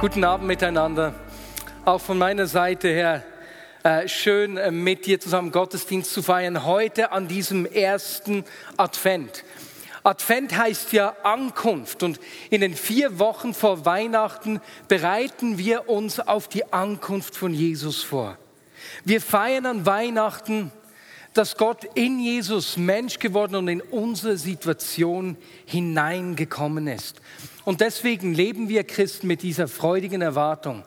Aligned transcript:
Guten 0.00 0.22
Abend 0.22 0.46
miteinander. 0.46 1.12
Auch 1.84 2.00
von 2.00 2.18
meiner 2.18 2.46
Seite 2.46 2.86
her 2.86 3.24
äh, 3.82 4.06
schön 4.06 4.56
äh, 4.56 4.70
mit 4.70 5.06
dir 5.06 5.18
zusammen 5.18 5.50
Gottesdienst 5.50 6.12
zu 6.12 6.22
feiern. 6.22 6.64
Heute 6.64 7.10
an 7.10 7.26
diesem 7.26 7.66
ersten 7.66 8.44
Advent. 8.76 9.42
Advent 10.04 10.56
heißt 10.56 10.92
ja 10.92 11.16
Ankunft 11.24 12.04
und 12.04 12.20
in 12.48 12.60
den 12.60 12.76
vier 12.76 13.18
Wochen 13.18 13.54
vor 13.54 13.86
Weihnachten 13.86 14.60
bereiten 14.86 15.58
wir 15.58 15.88
uns 15.88 16.20
auf 16.20 16.46
die 16.46 16.72
Ankunft 16.72 17.34
von 17.34 17.52
Jesus 17.52 18.04
vor. 18.04 18.38
Wir 19.04 19.20
feiern 19.20 19.66
an 19.66 19.84
Weihnachten, 19.84 20.70
dass 21.34 21.56
Gott 21.56 21.84
in 21.94 22.18
Jesus 22.18 22.76
Mensch 22.76 23.18
geworden 23.18 23.56
und 23.56 23.68
in 23.68 23.80
unsere 23.80 24.36
Situation 24.36 25.36
hineingekommen 25.66 26.86
ist. 26.86 27.20
Und 27.64 27.80
deswegen 27.80 28.34
leben 28.34 28.68
wir 28.68 28.84
Christen 28.84 29.26
mit 29.26 29.42
dieser 29.42 29.68
freudigen 29.68 30.22
Erwartung, 30.22 30.84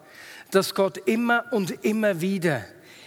dass 0.52 0.76
Gott 0.76 0.98
immer 0.98 1.46
und 1.52 1.86
immer 1.86 2.22
wieder 2.22 2.66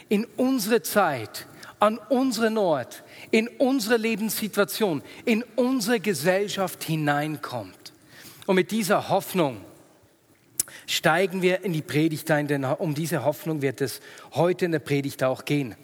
in 0.08 0.26
unsere 0.36 0.82
Zeit, 0.82 1.46
an 1.80 1.98
unseren 2.08 2.56
Ort, 2.56 3.02
in 3.30 3.48
unsere 3.48 3.96
Lebenssituation, 3.96 5.02
in 5.24 5.42
unsere 5.56 6.00
Gesellschaft 6.00 6.84
hineinkommt. 6.84 7.92
Und 8.46 8.54
mit 8.56 8.70
dieser 8.70 9.08
Hoffnung 9.08 9.60
steigen 10.86 11.42
wir 11.42 11.64
in 11.64 11.72
die 11.72 11.82
Predigt 11.82 12.30
ein, 12.30 12.46
denn 12.46 12.64
um 12.64 12.94
diese 12.94 13.24
Hoffnung 13.24 13.62
wird 13.62 13.80
es 13.80 14.00
heute 14.34 14.66
in 14.66 14.72
der 14.72 14.78
Predigt 14.78 15.22
auch 15.22 15.44
gehen. 15.44 15.74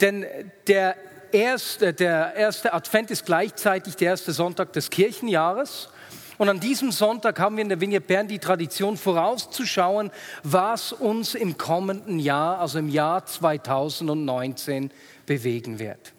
Denn 0.00 0.26
der 0.66 0.96
erste, 1.32 1.92
der 1.92 2.34
erste 2.34 2.72
Advent 2.72 3.10
ist 3.10 3.26
gleichzeitig 3.26 3.96
der 3.96 4.10
erste 4.10 4.32
Sonntag 4.32 4.72
des 4.72 4.90
Kirchenjahres. 4.90 5.88
Und 6.38 6.48
an 6.48 6.60
diesem 6.60 6.92
Sonntag 6.92 7.40
haben 7.40 7.56
wir 7.56 7.62
in 7.62 7.68
der 7.68 7.80
Vignette 7.80 8.06
Bern 8.06 8.28
die 8.28 8.38
Tradition 8.38 8.96
vorauszuschauen, 8.96 10.12
was 10.44 10.92
uns 10.92 11.34
im 11.34 11.58
kommenden 11.58 12.20
Jahr, 12.20 12.60
also 12.60 12.78
im 12.78 12.88
Jahr 12.88 13.26
2019, 13.26 14.92
bewegen 15.26 15.80
wird. 15.80 16.12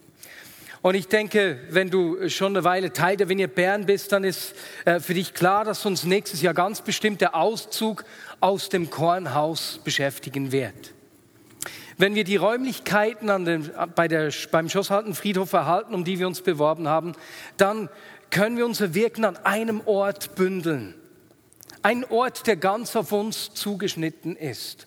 Und 0.82 0.94
ich 0.94 1.08
denke, 1.08 1.58
wenn 1.70 1.90
du 1.90 2.28
schon 2.28 2.54
eine 2.56 2.64
Weile 2.64 2.92
Teil 2.92 3.16
der 3.16 3.28
Vignette 3.28 3.54
Bern 3.54 3.86
bist, 3.86 4.12
dann 4.12 4.24
ist 4.24 4.54
äh, 4.84 5.00
für 5.00 5.14
dich 5.14 5.34
klar, 5.34 5.64
dass 5.64 5.84
uns 5.84 6.04
nächstes 6.04 6.40
Jahr 6.40 6.54
ganz 6.54 6.80
bestimmt 6.80 7.20
der 7.20 7.34
Auszug 7.34 8.04
aus 8.40 8.68
dem 8.70 8.88
Kornhaus 8.88 9.80
beschäftigen 9.84 10.52
wird. 10.52 10.94
Wenn 12.00 12.14
wir 12.14 12.24
die 12.24 12.36
Räumlichkeiten 12.36 13.44
den, 13.44 13.70
bei 13.94 14.08
der, 14.08 14.32
beim 14.50 14.70
Schosshalten 14.70 15.14
Friedhof 15.14 15.52
erhalten, 15.52 15.94
um 15.94 16.02
die 16.02 16.18
wir 16.18 16.26
uns 16.26 16.40
beworben 16.40 16.88
haben, 16.88 17.12
dann 17.58 17.90
können 18.30 18.56
wir 18.56 18.64
unser 18.64 18.94
Wirken 18.94 19.26
an 19.26 19.36
einem 19.44 19.82
Ort 19.84 20.34
bündeln. 20.34 20.94
Ein 21.82 22.06
Ort, 22.06 22.46
der 22.46 22.56
ganz 22.56 22.96
auf 22.96 23.12
uns 23.12 23.52
zugeschnitten 23.52 24.34
ist. 24.34 24.86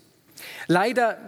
Leider 0.65 1.19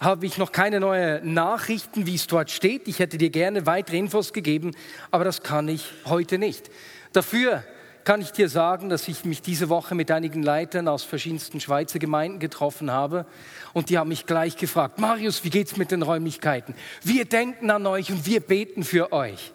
habe 0.00 0.26
ich 0.26 0.38
noch 0.38 0.50
keine 0.50 0.80
neuen 0.80 1.34
Nachrichten, 1.34 2.06
wie 2.06 2.16
es 2.16 2.26
dort 2.26 2.50
steht. 2.50 2.88
Ich 2.88 2.98
hätte 2.98 3.16
dir 3.16 3.30
gerne 3.30 3.64
weitere 3.64 3.98
Infos 3.98 4.32
gegeben, 4.32 4.72
aber 5.12 5.22
das 5.22 5.44
kann 5.44 5.68
ich 5.68 5.84
heute 6.06 6.36
nicht. 6.36 6.68
Dafür 7.12 7.62
kann 8.06 8.20
ich 8.20 8.30
dir 8.30 8.48
sagen, 8.48 8.88
dass 8.88 9.08
ich 9.08 9.24
mich 9.24 9.42
diese 9.42 9.68
Woche 9.68 9.96
mit 9.96 10.12
einigen 10.12 10.40
Leitern 10.40 10.86
aus 10.86 11.02
verschiedensten 11.02 11.58
Schweizer 11.58 11.98
Gemeinden 11.98 12.38
getroffen 12.38 12.92
habe 12.92 13.26
und 13.72 13.90
die 13.90 13.98
haben 13.98 14.10
mich 14.10 14.26
gleich 14.26 14.56
gefragt, 14.56 15.00
Marius, 15.00 15.42
wie 15.42 15.50
geht's 15.50 15.76
mit 15.76 15.90
den 15.90 16.02
Räumlichkeiten? 16.02 16.76
Wir 17.02 17.24
denken 17.24 17.68
an 17.68 17.84
euch 17.84 18.12
und 18.12 18.24
wir 18.24 18.38
beten 18.38 18.84
für 18.84 19.12
euch. 19.12 19.52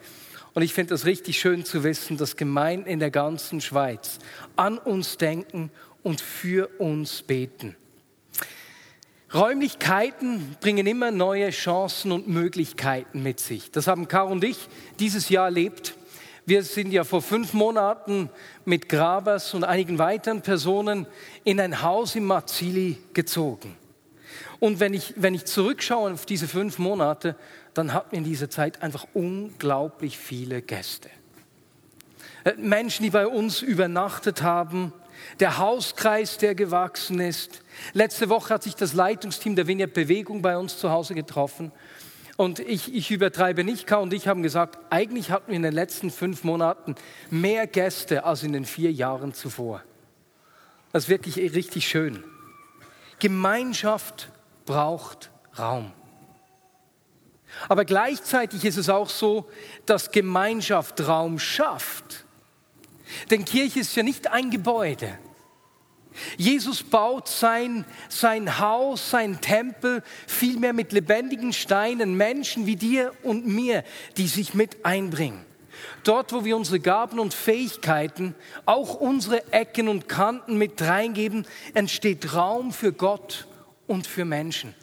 Und 0.54 0.64
ich 0.64 0.74
finde 0.74 0.96
es 0.96 1.06
richtig 1.06 1.40
schön 1.40 1.64
zu 1.64 1.86
wissen, 1.86 2.18
dass 2.18 2.36
Gemeinden 2.36 2.90
in 2.90 3.00
der 3.00 3.10
ganzen 3.10 3.62
Schweiz 3.62 4.20
an 4.58 4.78
uns 4.78 5.16
denken 5.16 5.72
und 6.04 6.20
für 6.20 6.68
uns 6.78 7.22
beten. 7.22 7.78
Räumlichkeiten 9.34 10.58
bringen 10.60 10.88
immer 10.88 11.12
neue 11.12 11.52
Chancen 11.52 12.12
und 12.12 12.28
Möglichkeiten 12.28 13.24
mit 13.24 13.40
sich. 13.40 13.72
Das 13.72 13.88
haben 13.88 14.10
Kar 14.10 14.28
und 14.28 14.44
ich 14.44 14.68
dieses 15.00 15.30
Jahr 15.30 15.46
erlebt. 15.46 15.96
Wir 16.46 16.63
sind 16.63 16.91
ja 16.91 17.03
vor 17.03 17.22
fünf 17.22 17.53
Monaten 17.53 18.29
mit 18.66 18.90
Grabers 18.90 19.53
und 19.53 19.63
einigen 19.63 20.00
weiteren 20.00 20.41
Personen 20.41 21.06
in 21.44 21.59
ein 21.59 21.81
Haus 21.81 22.16
in 22.16 22.25
Marzili 22.25 22.97
gezogen. 23.13 23.78
Und 24.59 24.79
wenn 24.79 24.94
ich, 24.94 25.13
wenn 25.18 25.34
ich 25.34 25.46
zurückschaue 25.46 26.12
auf 26.12 26.25
diese 26.25 26.47
fünf 26.47 26.78
Monate, 26.78 27.35
dann 27.74 27.94
hatten 27.94 28.12
wir 28.12 28.19
in 28.19 28.24
dieser 28.24 28.50
Zeit 28.50 28.81
einfach 28.81 29.07
unglaublich 29.13 30.18
viele 30.18 30.62
Gäste. 30.62 31.09
Äh, 32.44 32.53
Menschen, 32.58 33.03
die 33.03 33.09
bei 33.09 33.28
uns 33.28 33.62
übernachtet 33.62 34.41
haben, 34.41 34.94
der 35.40 35.58
Hauskreis, 35.58 36.38
der 36.38 36.56
gewachsen 36.56 37.19
ist. 37.19 37.62
Letzte 37.94 38.29
Woche 38.29 38.53
hat 38.53 38.63
sich 38.63 38.75
das 38.75 38.94
Leitungsteam 38.94 39.56
der 39.56 39.68
Vignette 39.68 39.94
Bewegung 39.94 40.41
bei 40.41 40.58
uns 40.58 40.78
zu 40.78 40.90
Hause 40.90 41.13
getroffen. 41.13 41.72
Und 42.41 42.57
ich, 42.57 42.91
ich 42.96 43.12
übertreibe 43.12 43.63
nicht, 43.63 43.85
K 43.85 43.97
und 43.97 44.13
ich 44.13 44.28
haben 44.28 44.41
gesagt, 44.41 44.79
eigentlich 44.90 45.29
hatten 45.29 45.50
wir 45.50 45.56
in 45.57 45.62
den 45.62 45.75
letzten 45.75 46.09
fünf 46.09 46.44
Monaten 46.44 46.96
mehr 47.29 47.68
Gäste 47.68 48.24
als 48.24 48.41
in 48.41 48.52
den 48.52 48.66
vier 48.66 48.91
Jahren 48.91 49.35
zuvor. 49.35 49.84
Das 50.91 51.03
ist 51.03 51.09
wirklich 51.09 51.38
richtig 51.38 51.88
schön. 51.88 52.24
Gemeinschaft 53.19 54.31
braucht 54.66 55.29
Raum. 55.59 55.91
Aber 57.69 57.85
gleichzeitig 57.85 58.66
ist 58.66 58.78
es 58.78 58.90
auch 58.90 59.09
so, 59.09 59.47
dass 59.85 60.09
Gemeinschaft 60.09 61.00
Raum 61.08 61.38
schafft. 61.38 62.25
Denn 63.29 63.46
Kirche 63.46 63.81
ist 63.81 63.96
ja 63.96 64.02
nicht 64.02 64.31
ein 64.31 64.50
Gebäude. 64.50 65.19
Jesus 66.38 66.84
baut 66.84 67.28
sein, 67.28 67.86
sein 68.10 68.60
Haus, 68.60 69.10
sein 69.12 69.42
Tempel 69.42 70.04
vielmehr 70.28 70.74
mit 70.74 70.92
lebendigen 70.92 71.54
Steinen, 71.54 72.16
Menschen 72.16 72.66
wie 72.66 72.76
dir 72.76 73.14
und 73.24 73.48
mir, 73.48 73.84
die 74.18 74.28
sich 74.28 74.54
mit 74.54 74.86
einbringen. 74.86 75.46
Dort, 76.04 76.34
wo 76.34 76.46
wir 76.46 76.58
unsere 76.58 76.80
Gaben 76.80 77.20
und 77.20 77.34
Fähigkeiten, 77.34 78.36
auch 78.66 78.96
unsere 78.96 79.52
Ecken 79.52 79.88
und 79.88 80.10
Kanten 80.10 80.58
mit 80.58 80.82
reingeben, 80.82 81.46
entsteht 81.74 82.34
Raum 82.34 82.72
für 82.72 82.92
Gott 82.92 83.48
und 83.88 84.08
für 84.08 84.26
Menschen. 84.26 84.74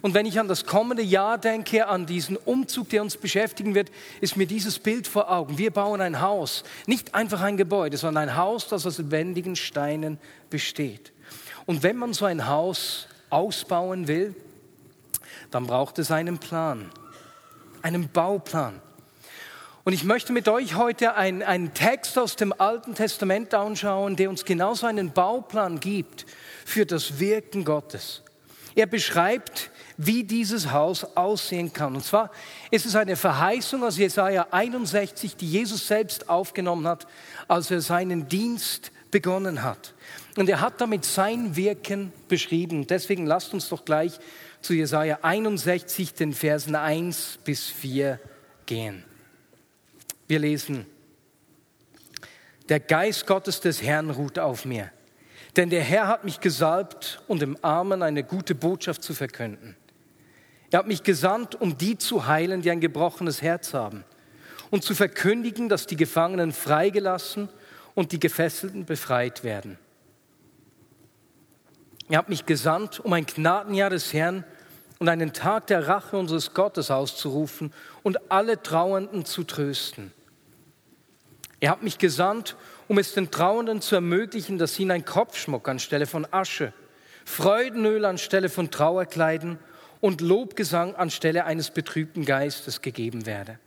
Und 0.00 0.14
wenn 0.14 0.26
ich 0.26 0.38
an 0.38 0.48
das 0.48 0.64
kommende 0.64 1.02
Jahr 1.02 1.38
denke, 1.38 1.88
an 1.88 2.06
diesen 2.06 2.36
Umzug, 2.36 2.88
der 2.90 3.02
uns 3.02 3.16
beschäftigen 3.16 3.74
wird, 3.74 3.90
ist 4.20 4.36
mir 4.36 4.46
dieses 4.46 4.78
Bild 4.78 5.08
vor 5.08 5.30
Augen. 5.30 5.58
Wir 5.58 5.72
bauen 5.72 6.00
ein 6.00 6.20
Haus, 6.20 6.62
nicht 6.86 7.14
einfach 7.14 7.40
ein 7.40 7.56
Gebäude, 7.56 7.96
sondern 7.96 8.28
ein 8.28 8.36
Haus, 8.36 8.68
das 8.68 8.86
aus 8.86 8.98
lebendigen 8.98 9.56
Steinen 9.56 10.18
besteht. 10.50 11.12
Und 11.66 11.82
wenn 11.82 11.96
man 11.96 12.12
so 12.12 12.24
ein 12.24 12.46
Haus 12.46 13.08
ausbauen 13.30 14.08
will, 14.08 14.34
dann 15.50 15.66
braucht 15.66 15.98
es 15.98 16.10
einen 16.10 16.38
Plan, 16.38 16.90
einen 17.82 18.08
Bauplan. 18.08 18.80
Und 19.84 19.94
ich 19.94 20.04
möchte 20.04 20.34
mit 20.34 20.48
euch 20.48 20.74
heute 20.74 21.14
einen, 21.14 21.42
einen 21.42 21.72
Text 21.72 22.18
aus 22.18 22.36
dem 22.36 22.52
Alten 22.58 22.94
Testament 22.94 23.54
anschauen, 23.54 24.16
der 24.16 24.28
uns 24.28 24.44
genauso 24.44 24.86
einen 24.86 25.12
Bauplan 25.12 25.80
gibt 25.80 26.26
für 26.66 26.84
das 26.84 27.18
Wirken 27.18 27.64
Gottes. 27.64 28.22
Er 28.74 28.86
beschreibt, 28.86 29.70
wie 29.98 30.24
dieses 30.24 30.72
Haus 30.72 31.04
aussehen 31.16 31.72
kann. 31.72 31.96
Und 31.96 32.04
zwar 32.04 32.30
ist 32.70 32.86
es 32.86 32.96
eine 32.96 33.16
Verheißung 33.16 33.82
aus 33.82 33.98
Jesaja 33.98 34.46
61, 34.50 35.36
die 35.36 35.50
Jesus 35.50 35.86
selbst 35.86 36.28
aufgenommen 36.28 36.86
hat, 36.86 37.06
als 37.48 37.70
er 37.70 37.80
seinen 37.80 38.28
Dienst 38.28 38.92
begonnen 39.10 39.62
hat. 39.62 39.94
Und 40.36 40.48
er 40.48 40.60
hat 40.60 40.80
damit 40.80 41.04
sein 41.04 41.56
Wirken 41.56 42.12
beschrieben. 42.28 42.86
Deswegen 42.86 43.26
lasst 43.26 43.52
uns 43.52 43.68
doch 43.68 43.84
gleich 43.84 44.18
zu 44.62 44.72
Jesaja 44.72 45.18
61, 45.22 46.14
den 46.14 46.32
Versen 46.32 46.76
1 46.76 47.40
bis 47.44 47.66
4 47.66 48.20
gehen. 48.66 49.04
Wir 50.28 50.38
lesen: 50.38 50.86
Der 52.68 52.78
Geist 52.78 53.26
Gottes 53.26 53.60
des 53.60 53.82
Herrn 53.82 54.10
ruht 54.10 54.38
auf 54.38 54.64
mir 54.64 54.92
denn 55.58 55.70
der 55.70 55.82
Herr 55.82 56.06
hat 56.06 56.24
mich 56.24 56.38
gesalbt, 56.38 57.20
um 57.26 57.40
dem 57.40 57.56
Armen 57.62 58.04
eine 58.04 58.22
gute 58.22 58.54
Botschaft 58.54 59.02
zu 59.02 59.12
verkünden. 59.12 59.74
Er 60.70 60.80
hat 60.80 60.86
mich 60.86 61.02
gesandt, 61.02 61.60
um 61.60 61.78
die 61.78 61.96
zu 61.96 62.26
heilen, 62.26 62.62
die 62.62 62.70
ein 62.70 62.80
gebrochenes 62.80 63.40
Herz 63.42 63.72
haben, 63.74 64.04
und 64.70 64.84
zu 64.84 64.94
verkündigen, 64.94 65.68
dass 65.68 65.86
die 65.86 65.96
Gefangenen 65.96 66.52
freigelassen 66.52 67.48
und 67.94 68.12
die 68.12 68.20
Gefesselten 68.20 68.84
befreit 68.84 69.44
werden. 69.44 69.78
Ihr 72.10 72.18
habt 72.18 72.28
mich 72.28 72.46
gesandt, 72.46 73.00
um 73.00 73.12
ein 73.12 73.26
Gnadenjahr 73.26 73.90
des 73.90 74.12
Herrn 74.12 74.44
und 74.98 75.08
einen 75.08 75.32
Tag 75.32 75.68
der 75.68 75.88
Rache 75.88 76.16
unseres 76.18 76.54
Gottes 76.54 76.90
auszurufen 76.90 77.72
und 78.02 78.30
alle 78.30 78.62
Trauernden 78.62 79.24
zu 79.24 79.44
trösten. 79.44 80.12
Ihr 81.60 81.70
habt 81.70 81.82
mich 81.82 81.98
gesandt, 81.98 82.56
um 82.88 82.98
es 82.98 83.14
den 83.14 83.30
Trauernden 83.30 83.80
zu 83.80 83.94
ermöglichen, 83.94 84.58
dass 84.58 84.78
ihnen 84.78 84.90
ein 84.90 85.04
Kopfschmuck 85.04 85.68
anstelle 85.68 86.06
von 86.06 86.26
Asche, 86.30 86.72
Freudenöl 87.24 88.04
anstelle 88.04 88.48
von 88.48 88.70
Trauerkleiden 88.70 89.58
und 90.00 90.20
Lobgesang 90.20 90.94
anstelle 90.94 91.44
eines 91.44 91.70
betrübten 91.70 92.24
Geistes 92.24 92.80
gegeben 92.80 93.26
werde. 93.26 93.58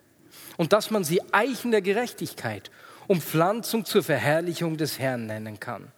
Und 0.57 0.73
dass 0.73 0.91
man 0.91 1.03
sie 1.03 1.21
Eichen 1.31 1.71
der 1.71 1.81
Gerechtigkeit, 1.81 2.71
um 3.07 3.21
Pflanzung 3.21 3.85
zur 3.85 4.03
Verherrlichung 4.03 4.77
des 4.77 4.99
Herrn 4.99 5.25
nennen 5.25 5.59
kann. 5.59 5.91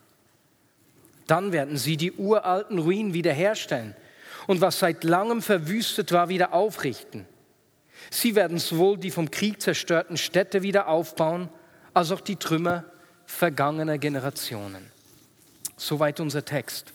Dann 1.28 1.52
werden 1.52 1.78
sie 1.78 1.98
die 1.98 2.12
uralten 2.12 2.80
Ruinen 2.80 3.14
wiederherstellen 3.14 3.96
und 4.48 4.62
was 4.62 4.80
seit 4.80 5.04
langem 5.04 5.42
verwüstet 5.42 6.12
war, 6.12 6.30
wieder 6.30 6.54
aufrichten. 6.54 7.26
Sie 8.10 8.36
werden 8.36 8.58
sowohl 8.58 8.98
die 8.98 9.12
vom 9.12 9.32
Krieg 9.32 9.62
zerstörten 9.62 10.18
Städte 10.18 10.62
wieder 10.62 10.88
aufbauen, 10.88 11.50
als 11.94 12.12
auch 12.12 12.22
die 12.22 12.36
Trümmer 12.36 12.84
vergangener 13.26 13.98
Generationen. 13.98 14.92
Soweit 15.78 16.20
unser 16.20 16.44
Text. 16.44 16.94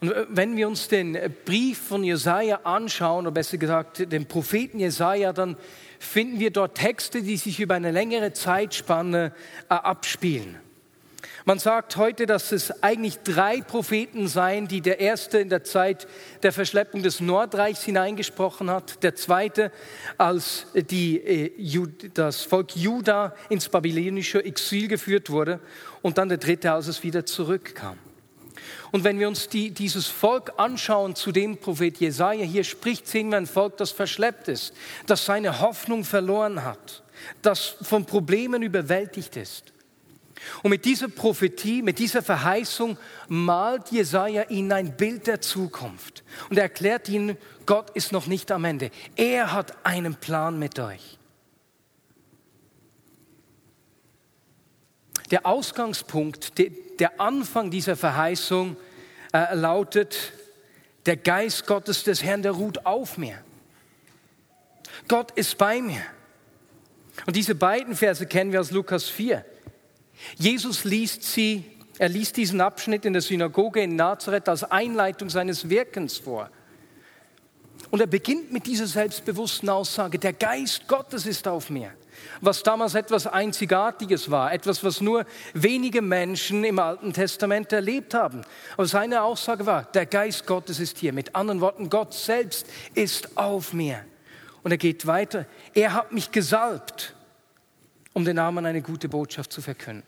Und 0.00 0.12
äh, 0.12 0.26
wenn 0.28 0.56
wir 0.56 0.68
uns 0.68 0.88
den 0.88 1.18
Brief 1.44 1.78
von 1.78 2.04
Jesaja 2.04 2.60
anschauen, 2.64 3.26
oder 3.26 3.34
besser 3.34 3.58
gesagt 3.58 4.12
den 4.12 4.26
Propheten 4.26 4.78
Jesaja, 4.80 5.32
dann 5.32 5.56
finden 5.98 6.40
wir 6.40 6.50
dort 6.50 6.76
Texte, 6.76 7.22
die 7.22 7.36
sich 7.36 7.60
über 7.60 7.74
eine 7.74 7.90
längere 7.90 8.32
Zeitspanne 8.32 9.32
äh, 9.68 9.74
abspielen. 9.74 10.56
Man 11.46 11.58
sagt 11.58 11.96
heute, 11.96 12.26
dass 12.26 12.52
es 12.52 12.82
eigentlich 12.82 13.18
drei 13.20 13.62
Propheten 13.62 14.28
seien, 14.28 14.68
die 14.68 14.82
der 14.82 15.00
erste 15.00 15.38
in 15.38 15.48
der 15.48 15.64
Zeit 15.64 16.06
der 16.42 16.52
Verschleppung 16.52 17.02
des 17.02 17.20
Nordreichs 17.20 17.82
hineingesprochen 17.82 18.70
hat, 18.70 19.02
der 19.02 19.14
zweite, 19.14 19.72
als 20.18 20.66
die, 20.74 21.16
äh, 21.18 21.88
das 22.14 22.42
Volk 22.42 22.76
Juda 22.76 23.34
ins 23.48 23.68
babylonische 23.68 24.44
Exil 24.44 24.88
geführt 24.88 25.30
wurde 25.30 25.60
und 26.02 26.18
dann 26.18 26.28
der 26.28 26.38
dritte, 26.38 26.72
als 26.72 26.88
es 26.88 27.02
wieder 27.02 27.24
zurückkam. 27.24 27.98
Und 28.92 29.04
wenn 29.04 29.18
wir 29.18 29.28
uns 29.28 29.48
die, 29.48 29.70
dieses 29.70 30.06
Volk 30.06 30.52
anschauen, 30.56 31.14
zu 31.14 31.32
dem 31.32 31.58
Prophet 31.58 31.98
Jesaja 31.98 32.44
hier 32.44 32.64
spricht, 32.64 33.06
sehen 33.06 33.30
wir 33.30 33.36
ein 33.36 33.46
Volk, 33.46 33.76
das 33.76 33.90
verschleppt 33.90 34.48
ist, 34.48 34.74
das 35.06 35.24
seine 35.24 35.60
Hoffnung 35.60 36.04
verloren 36.04 36.64
hat, 36.64 37.02
das 37.42 37.76
von 37.82 38.04
Problemen 38.04 38.62
überwältigt 38.62 39.36
ist. 39.36 39.72
Und 40.62 40.70
mit 40.70 40.84
dieser 40.84 41.08
Prophetie, 41.08 41.82
mit 41.82 41.98
dieser 41.98 42.22
Verheißung 42.22 42.96
malt 43.28 43.92
Jesaja 43.92 44.44
ihnen 44.44 44.72
ein 44.72 44.96
Bild 44.96 45.26
der 45.26 45.40
Zukunft 45.40 46.24
und 46.48 46.56
er 46.56 46.64
erklärt 46.64 47.08
ihnen, 47.08 47.36
Gott 47.66 47.90
ist 47.90 48.10
noch 48.10 48.26
nicht 48.26 48.50
am 48.50 48.64
Ende. 48.64 48.90
Er 49.16 49.52
hat 49.52 49.84
einen 49.84 50.14
Plan 50.14 50.58
mit 50.58 50.78
euch. 50.78 51.19
Der 55.30 55.46
Ausgangspunkt, 55.46 56.58
der 56.98 57.20
Anfang 57.20 57.70
dieser 57.70 57.96
Verheißung 57.96 58.76
äh, 59.32 59.54
lautet, 59.54 60.32
der 61.06 61.16
Geist 61.16 61.66
Gottes 61.66 62.04
des 62.04 62.22
Herrn, 62.22 62.42
der 62.42 62.52
ruht 62.52 62.84
auf 62.84 63.16
mir. 63.16 63.38
Gott 65.08 65.30
ist 65.32 65.56
bei 65.56 65.80
mir. 65.80 66.02
Und 67.26 67.36
diese 67.36 67.54
beiden 67.54 67.94
Verse 67.96 68.26
kennen 68.26 68.52
wir 68.52 68.60
aus 68.60 68.70
Lukas 68.70 69.08
4. 69.08 69.44
Jesus 70.36 70.84
liest 70.84 71.22
sie, 71.22 71.64
er 71.98 72.08
liest 72.08 72.36
diesen 72.36 72.60
Abschnitt 72.60 73.04
in 73.04 73.12
der 73.12 73.22
Synagoge 73.22 73.82
in 73.82 73.96
Nazareth 73.96 74.48
als 74.48 74.64
Einleitung 74.64 75.30
seines 75.30 75.68
Wirkens 75.68 76.18
vor. 76.18 76.50
Und 77.90 78.00
er 78.00 78.06
beginnt 78.06 78.52
mit 78.52 78.66
dieser 78.66 78.86
selbstbewussten 78.86 79.68
Aussage, 79.68 80.18
der 80.18 80.32
Geist 80.32 80.86
Gottes 80.86 81.26
ist 81.26 81.48
auf 81.48 81.70
mir. 81.70 81.92
Was 82.40 82.62
damals 82.62 82.94
etwas 82.94 83.26
Einzigartiges 83.26 84.30
war, 84.30 84.52
etwas, 84.52 84.84
was 84.84 85.00
nur 85.00 85.24
wenige 85.54 86.02
Menschen 86.02 86.62
im 86.64 86.78
Alten 86.78 87.12
Testament 87.12 87.72
erlebt 87.72 88.14
haben. 88.14 88.42
Aber 88.74 88.86
seine 88.86 89.22
Aussage 89.22 89.66
war, 89.66 89.84
der 89.84 90.06
Geist 90.06 90.46
Gottes 90.46 90.78
ist 90.78 90.98
hier. 90.98 91.12
Mit 91.12 91.34
anderen 91.34 91.60
Worten, 91.60 91.88
Gott 91.88 92.14
selbst 92.14 92.66
ist 92.94 93.36
auf 93.36 93.72
mir. 93.72 94.04
Und 94.62 94.70
er 94.70 94.78
geht 94.78 95.06
weiter, 95.06 95.46
er 95.74 95.94
hat 95.94 96.12
mich 96.12 96.30
gesalbt 96.30 97.14
um 98.12 98.24
den 98.24 98.38
Armen 98.38 98.66
eine 98.66 98.82
gute 98.82 99.08
Botschaft 99.08 99.52
zu 99.52 99.62
verkünden. 99.62 100.02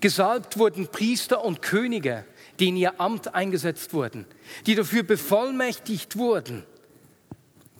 Gesalbt 0.00 0.58
wurden 0.58 0.88
Priester 0.88 1.44
und 1.44 1.62
Könige, 1.62 2.24
die 2.58 2.68
in 2.68 2.76
ihr 2.76 3.00
Amt 3.00 3.34
eingesetzt 3.34 3.94
wurden, 3.94 4.26
die 4.66 4.74
dafür 4.74 5.02
bevollmächtigt 5.04 6.16
wurden. 6.16 6.64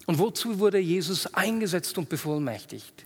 Und 0.05 0.19
wozu 0.19 0.59
wurde 0.59 0.79
Jesus 0.79 1.33
eingesetzt 1.33 1.97
und 1.97 2.09
bevollmächtigt? 2.09 3.05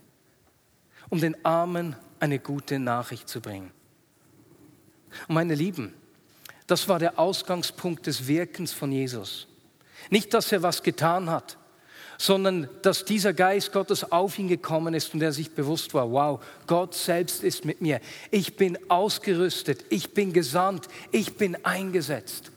Um 1.08 1.20
den 1.20 1.44
Armen 1.44 1.96
eine 2.20 2.38
gute 2.38 2.78
Nachricht 2.78 3.28
zu 3.28 3.40
bringen. 3.40 3.70
Und 5.28 5.34
meine 5.34 5.54
Lieben, 5.54 5.94
das 6.66 6.88
war 6.88 6.98
der 6.98 7.18
Ausgangspunkt 7.18 8.06
des 8.06 8.26
Wirkens 8.26 8.72
von 8.72 8.92
Jesus. 8.92 9.46
Nicht, 10.10 10.34
dass 10.34 10.52
er 10.52 10.62
was 10.62 10.82
getan 10.82 11.30
hat, 11.30 11.56
sondern 12.18 12.68
dass 12.82 13.04
dieser 13.04 13.32
Geist 13.32 13.72
Gottes 13.72 14.10
auf 14.10 14.38
ihn 14.38 14.48
gekommen 14.48 14.92
ist 14.92 15.14
und 15.14 15.22
er 15.22 15.32
sich 15.32 15.52
bewusst 15.52 15.94
war, 15.94 16.10
wow, 16.10 16.44
Gott 16.66 16.94
selbst 16.94 17.44
ist 17.44 17.64
mit 17.64 17.80
mir. 17.80 18.00
Ich 18.30 18.56
bin 18.56 18.76
ausgerüstet, 18.90 19.84
ich 19.88 20.14
bin 20.14 20.32
gesandt, 20.32 20.88
ich 21.12 21.36
bin 21.36 21.64
eingesetzt. 21.64 22.50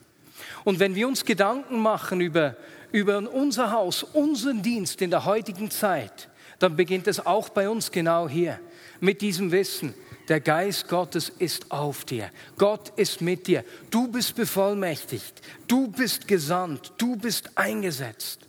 Und 0.63 0.79
wenn 0.79 0.95
wir 0.95 1.07
uns 1.07 1.25
Gedanken 1.25 1.79
machen 1.79 2.21
über, 2.21 2.55
über 2.91 3.17
unser 3.17 3.71
Haus, 3.71 4.03
unseren 4.03 4.61
Dienst 4.61 5.01
in 5.01 5.11
der 5.11 5.25
heutigen 5.25 5.71
Zeit, 5.71 6.29
dann 6.59 6.75
beginnt 6.75 7.07
es 7.07 7.25
auch 7.25 7.49
bei 7.49 7.69
uns 7.69 7.91
genau 7.91 8.29
hier 8.29 8.59
mit 8.99 9.21
diesem 9.21 9.51
Wissen. 9.51 9.93
Der 10.27 10.39
Geist 10.39 10.87
Gottes 10.87 11.29
ist 11.29 11.71
auf 11.71 12.05
dir. 12.05 12.29
Gott 12.57 12.93
ist 12.97 13.21
mit 13.21 13.47
dir. 13.47 13.65
Du 13.89 14.07
bist 14.07 14.35
bevollmächtigt. 14.35 15.41
Du 15.67 15.87
bist 15.87 16.27
gesandt. 16.27 16.93
Du 16.97 17.15
bist 17.15 17.57
eingesetzt. 17.57 18.47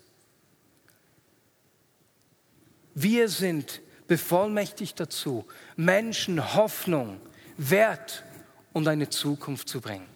Wir 2.95 3.29
sind 3.29 3.81
bevollmächtigt 4.07 5.01
dazu, 5.01 5.47
Menschen 5.77 6.55
Hoffnung, 6.55 7.19
Wert 7.57 8.23
und 8.75 8.87
eine 8.87 9.09
Zukunft 9.09 9.69
zu 9.69 9.81
bringen. 9.81 10.07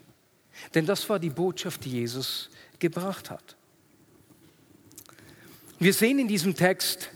Denn 0.75 0.85
das 0.85 1.09
war 1.09 1.19
die 1.19 1.31
Botschaft, 1.31 1.85
die 1.85 1.93
Jesus 1.93 2.51
gebracht 2.79 3.31
hat. 3.31 3.57
Wir 5.79 5.93
sehen 5.93 6.19
in 6.19 6.29
diesem 6.29 6.57
Text, 6.57 7.11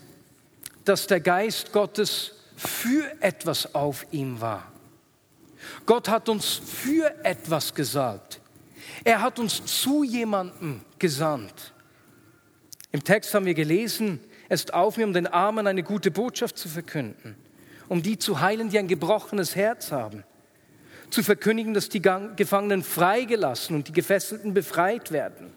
dass 0.85 1.07
der 1.07 1.21
Geist 1.21 1.73
Gottes 1.73 2.33
für 2.57 3.11
etwas 3.21 3.75
auf 3.75 4.07
ihm 4.11 4.41
war. 4.41 4.71
Gott 5.87 6.09
hat 6.09 6.29
uns 6.29 6.61
für 6.65 7.25
etwas 7.25 7.75
gesalbt. 7.75 8.41
Er 9.03 9.23
hat 9.23 9.39
uns 9.39 9.65
zu 9.65 10.05
jemandem 10.05 10.83
gesandt. 10.99 11.73
Im 12.93 13.03
Text 13.03 13.33
haben 13.33 13.47
wir 13.47 13.55
gelesen, 13.55 14.21
er 14.49 14.57
ist 14.57 14.75
auf 14.75 14.97
mir, 14.97 15.07
um 15.07 15.13
den 15.15 15.27
Armen 15.27 15.67
eine 15.67 15.83
gute 15.83 16.11
Botschaft 16.11 16.59
zu 16.59 16.69
verkünden, 16.69 17.37
um 17.89 18.03
die 18.03 18.19
zu 18.19 18.41
heilen, 18.41 18.69
die 18.69 18.79
ein 18.79 18.89
gebrochenes 18.89 19.57
Herz 19.57 19.91
haben, 19.91 20.25
zu 21.09 21.23
verkündigen, 21.23 21.73
dass 21.73 21.89
die 21.89 22.03
Gefangenen 22.03 22.83
freigelassen 22.83 23.77
und 23.77 23.89
die 23.89 23.93
Gefesselten 23.93 24.53
befreit 24.53 25.13
werden. 25.13 25.51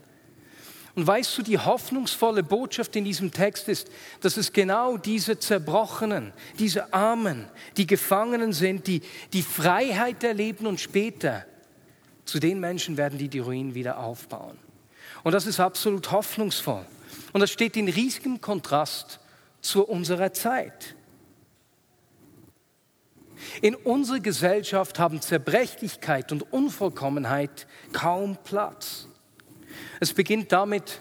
Und 0.95 1.07
weißt 1.07 1.37
du, 1.37 1.41
die 1.41 1.57
hoffnungsvolle 1.57 2.43
Botschaft 2.43 2.95
in 2.95 3.03
diesem 3.03 3.31
Text 3.31 3.67
ist, 3.67 3.89
dass 4.21 4.37
es 4.37 4.53
genau 4.53 4.97
diese 4.97 5.39
Zerbrochenen, 5.39 6.33
diese 6.59 6.93
Armen, 6.93 7.47
die 7.77 7.87
Gefangenen 7.87 8.53
sind, 8.53 8.85
die 8.85 9.01
die 9.33 9.41
Freiheit 9.41 10.23
erleben 10.23 10.67
und 10.67 10.79
später 10.79 11.45
zu 12.25 12.39
den 12.39 12.59
Menschen 12.59 12.95
werden, 12.95 13.17
die 13.17 13.27
die 13.27 13.39
Ruinen 13.39 13.73
wieder 13.73 13.97
aufbauen. 13.97 14.57
Und 15.23 15.31
das 15.31 15.47
ist 15.47 15.59
absolut 15.59 16.11
hoffnungsvoll. 16.11 16.85
Und 17.31 17.41
das 17.41 17.49
steht 17.49 17.75
in 17.75 17.89
riesigem 17.89 18.39
Kontrast 18.39 19.19
zu 19.61 19.87
unserer 19.87 20.31
Zeit. 20.31 20.95
In 23.61 23.75
unserer 23.75 24.19
Gesellschaft 24.19 24.99
haben 24.99 25.21
Zerbrechlichkeit 25.21 26.31
und 26.31 26.53
Unvollkommenheit 26.53 27.67
kaum 27.91 28.37
Platz. 28.43 29.07
Es 30.03 30.13
beginnt 30.13 30.51
damit, 30.51 30.99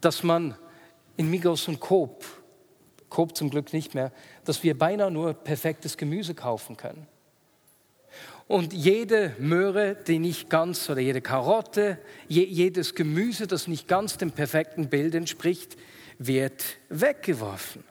dass 0.00 0.22
man 0.22 0.54
in 1.16 1.28
Migos 1.28 1.66
und 1.66 1.80
Coop, 1.80 2.24
Coop 3.08 3.36
zum 3.36 3.50
Glück 3.50 3.72
nicht 3.72 3.96
mehr, 3.96 4.12
dass 4.44 4.62
wir 4.62 4.78
beinahe 4.78 5.10
nur 5.10 5.34
perfektes 5.34 5.96
Gemüse 5.96 6.32
kaufen 6.32 6.76
können. 6.76 7.08
Und 8.46 8.72
jede 8.72 9.34
Möhre, 9.40 9.96
die 10.06 10.20
nicht 10.20 10.50
ganz, 10.50 10.88
oder 10.88 11.00
jede 11.00 11.20
Karotte, 11.20 11.98
je, 12.28 12.44
jedes 12.44 12.94
Gemüse, 12.94 13.48
das 13.48 13.66
nicht 13.66 13.88
ganz 13.88 14.18
dem 14.18 14.30
perfekten 14.30 14.88
Bild 14.88 15.16
entspricht, 15.16 15.76
wird 16.16 16.62
weggeworfen. 16.90 17.82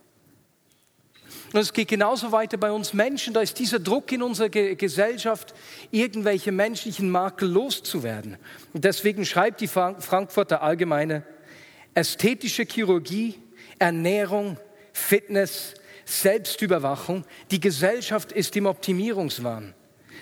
Und 1.54 1.60
es 1.60 1.74
geht 1.74 1.90
genauso 1.90 2.32
weiter 2.32 2.58
bei 2.58 2.72
uns 2.72 2.94
Menschen. 2.94 3.34
Da 3.34 3.42
ist 3.42 3.60
dieser 3.60 3.80
Druck 3.80 4.12
in 4.12 4.24
unserer 4.24 4.50
Gesellschaft, 4.50 5.54
irgendwelche 5.92 6.52
menschlichen 6.52 7.10
Makel 7.10 7.50
loszuwerden. 7.50 8.38
Und 8.74 8.86
deswegen 8.86 9.26
schreibt 9.26 9.60
die 9.60 9.68
Frankfurter 9.68 10.62
Allgemeine, 10.62 11.24
ästhetische 11.94 12.64
Chirurgie, 12.64 13.36
Ernährung, 13.80 14.58
Fitness, 14.94 15.74
Selbstüberwachung, 16.06 17.26
die 17.52 17.60
Gesellschaft 17.60 18.32
ist 18.32 18.56
im 18.56 18.66
Optimierungswahn. 18.66 19.74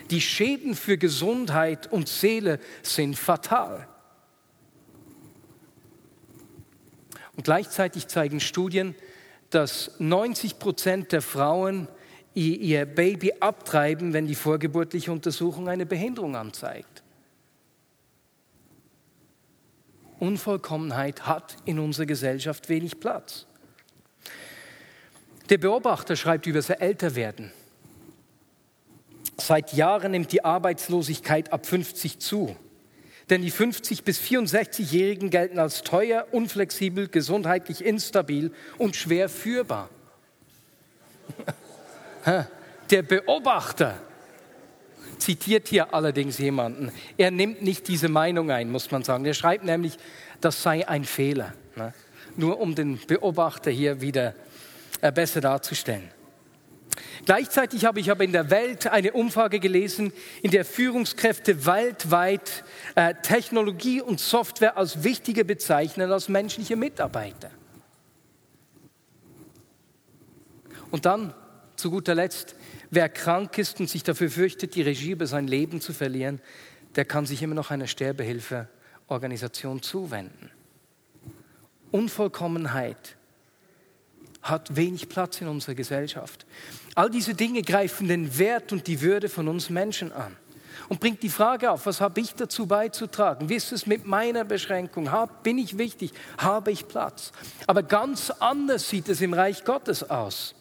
Die 0.09 0.21
Schäden 0.21 0.75
für 0.75 0.97
Gesundheit 0.97 1.91
und 1.91 2.09
Seele 2.09 2.59
sind 2.81 3.17
fatal. 3.17 3.87
Und 7.35 7.43
gleichzeitig 7.43 8.07
zeigen 8.07 8.39
Studien, 8.39 8.95
dass 9.49 9.91
90 9.99 10.59
Prozent 10.59 11.11
der 11.11 11.21
Frauen 11.21 11.87
ihr 12.33 12.85
Baby 12.85 13.33
abtreiben, 13.39 14.13
wenn 14.13 14.27
die 14.27 14.35
vorgeburtliche 14.35 15.11
Untersuchung 15.11 15.67
eine 15.67 15.85
Behinderung 15.85 16.35
anzeigt. 16.35 17.03
Unvollkommenheit 20.19 21.25
hat 21.25 21.55
in 21.65 21.79
unserer 21.79 22.05
Gesellschaft 22.05 22.69
wenig 22.69 22.99
Platz. 22.99 23.45
Der 25.49 25.57
Beobachter 25.57 26.15
schreibt 26.15 26.45
über 26.45 26.59
das 26.59 26.69
Älterwerden. 26.69 27.51
Seit 29.37 29.73
Jahren 29.73 30.11
nimmt 30.11 30.31
die 30.31 30.43
Arbeitslosigkeit 30.43 31.51
ab 31.51 31.65
50 31.65 32.19
zu. 32.19 32.55
Denn 33.29 33.41
die 33.41 33.51
50 33.51 34.03
bis 34.03 34.19
64-Jährigen 34.19 35.29
gelten 35.29 35.59
als 35.59 35.83
teuer, 35.83 36.27
unflexibel, 36.31 37.07
gesundheitlich 37.07 37.85
instabil 37.85 38.51
und 38.77 38.95
schwer 38.95 39.29
führbar. 39.29 39.89
Der 42.89 43.03
Beobachter 43.03 44.01
zitiert 45.19 45.67
hier 45.67 45.93
allerdings 45.93 46.39
jemanden. 46.39 46.91
Er 47.17 47.29
nimmt 47.29 47.61
nicht 47.61 47.87
diese 47.87 48.09
Meinung 48.09 48.49
ein, 48.49 48.71
muss 48.71 48.89
man 48.89 49.03
sagen. 49.03 49.25
Er 49.25 49.33
schreibt 49.33 49.63
nämlich, 49.63 49.97
das 50.41 50.63
sei 50.63 50.87
ein 50.87 51.03
Fehler. 51.03 51.53
Ne? 51.75 51.93
Nur 52.35 52.59
um 52.59 52.73
den 52.73 52.99
Beobachter 53.05 53.69
hier 53.69 54.01
wieder 54.01 54.33
äh, 55.01 55.11
besser 55.11 55.41
darzustellen. 55.41 56.09
Gleichzeitig 57.25 57.85
habe 57.85 57.99
ich 57.99 58.11
aber 58.11 58.23
in 58.23 58.31
der 58.31 58.49
Welt 58.49 58.87
eine 58.87 59.13
Umfrage 59.13 59.59
gelesen, 59.59 60.13
in 60.41 60.51
der 60.51 60.65
Führungskräfte 60.65 61.65
weltweit 61.65 62.63
äh, 62.95 63.13
Technologie 63.21 64.01
und 64.01 64.19
Software 64.19 64.77
als 64.77 65.03
wichtiger 65.03 65.43
bezeichnen 65.43 66.11
als 66.11 66.29
menschliche 66.29 66.75
Mitarbeiter. 66.75 67.51
Und 70.91 71.05
dann, 71.05 71.33
zu 71.75 71.91
guter 71.91 72.15
Letzt, 72.15 72.55
wer 72.89 73.09
krank 73.09 73.57
ist 73.57 73.79
und 73.79 73.89
sich 73.89 74.03
dafür 74.03 74.29
fürchtet, 74.29 74.75
die 74.75 74.81
Regie 74.81 75.11
über 75.11 75.27
sein 75.27 75.47
Leben 75.47 75.81
zu 75.81 75.93
verlieren, 75.93 76.41
der 76.95 77.05
kann 77.05 77.25
sich 77.25 77.41
immer 77.43 77.55
noch 77.55 77.69
einer 77.69 77.87
Sterbehilfeorganisation 77.87 79.81
zuwenden. 79.81 80.49
Unvollkommenheit 81.91 83.17
hat 84.41 84.75
wenig 84.75 85.09
Platz 85.09 85.41
in 85.41 85.47
unserer 85.47 85.75
Gesellschaft. 85.75 86.45
All 86.95 87.09
diese 87.09 87.33
Dinge 87.33 87.61
greifen 87.61 88.07
den 88.07 88.37
Wert 88.37 88.71
und 88.71 88.87
die 88.87 89.01
Würde 89.01 89.29
von 89.29 89.47
uns 89.47 89.69
Menschen 89.69 90.11
an 90.11 90.35
und 90.87 90.99
bringt 90.99 91.21
die 91.23 91.29
Frage 91.29 91.71
auf, 91.71 91.85
was 91.85 92.01
habe 92.01 92.19
ich 92.19 92.33
dazu 92.33 92.65
beizutragen? 92.65 93.49
Wie 93.49 93.55
ist 93.55 93.71
es 93.71 93.85
mit 93.85 94.05
meiner 94.05 94.43
Beschränkung? 94.43 95.09
bin 95.43 95.57
ich 95.57 95.77
wichtig? 95.77 96.11
Habe 96.37 96.71
ich 96.71 96.87
Platz? 96.87 97.31
Aber 97.67 97.83
ganz 97.83 98.31
anders 98.39 98.89
sieht 98.89 99.07
es 99.09 99.21
im 99.21 99.33
Reich 99.33 99.63
Gottes 99.63 100.09
aus. 100.09 100.55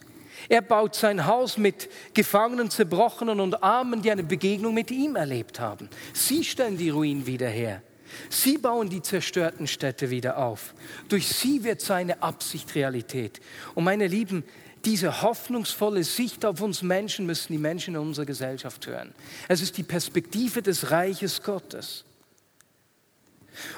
Er 0.49 0.63
baut 0.63 0.95
sein 0.95 1.27
Haus 1.27 1.59
mit 1.59 1.89
Gefangenen, 2.15 2.71
Zerbrochenen 2.71 3.41
und 3.41 3.63
Armen, 3.63 4.03
die 4.03 4.11
eine 4.11 4.23
Begegnung 4.23 4.75
mit 4.75 4.91
ihm 4.91 5.17
erlebt 5.17 5.59
haben. 5.59 5.89
Sie 6.13 6.45
stellen 6.45 6.77
die 6.77 6.91
Ruinen 6.91 7.27
wieder 7.27 7.49
her. 7.49 7.83
Sie 8.31 8.59
bauen 8.59 8.89
die 8.89 9.03
zerstörten 9.03 9.67
Städte 9.67 10.11
wieder 10.11 10.39
auf. 10.39 10.75
Durch 11.09 11.29
sie 11.29 11.65
wird 11.65 11.81
seine 11.81 12.23
Absicht 12.23 12.75
Realität. 12.75 13.41
Und 13.75 13.85
meine 13.85 14.07
Lieben, 14.07 14.45
diese 14.85 15.23
hoffnungsvolle 15.23 16.05
Sicht 16.05 16.45
auf 16.45 16.61
uns 16.61 16.83
Menschen 16.83 17.27
müssen 17.27 17.53
die 17.53 17.59
Menschen 17.59 17.95
in 17.95 18.01
unserer 18.01 18.27
Gesellschaft 18.27 18.87
hören. 18.87 19.15
Es 19.49 19.61
ist 19.61 19.77
die 19.77 19.83
Perspektive 19.83 20.63
des 20.63 20.91
Reiches 20.91 21.43
Gottes. 21.43 22.05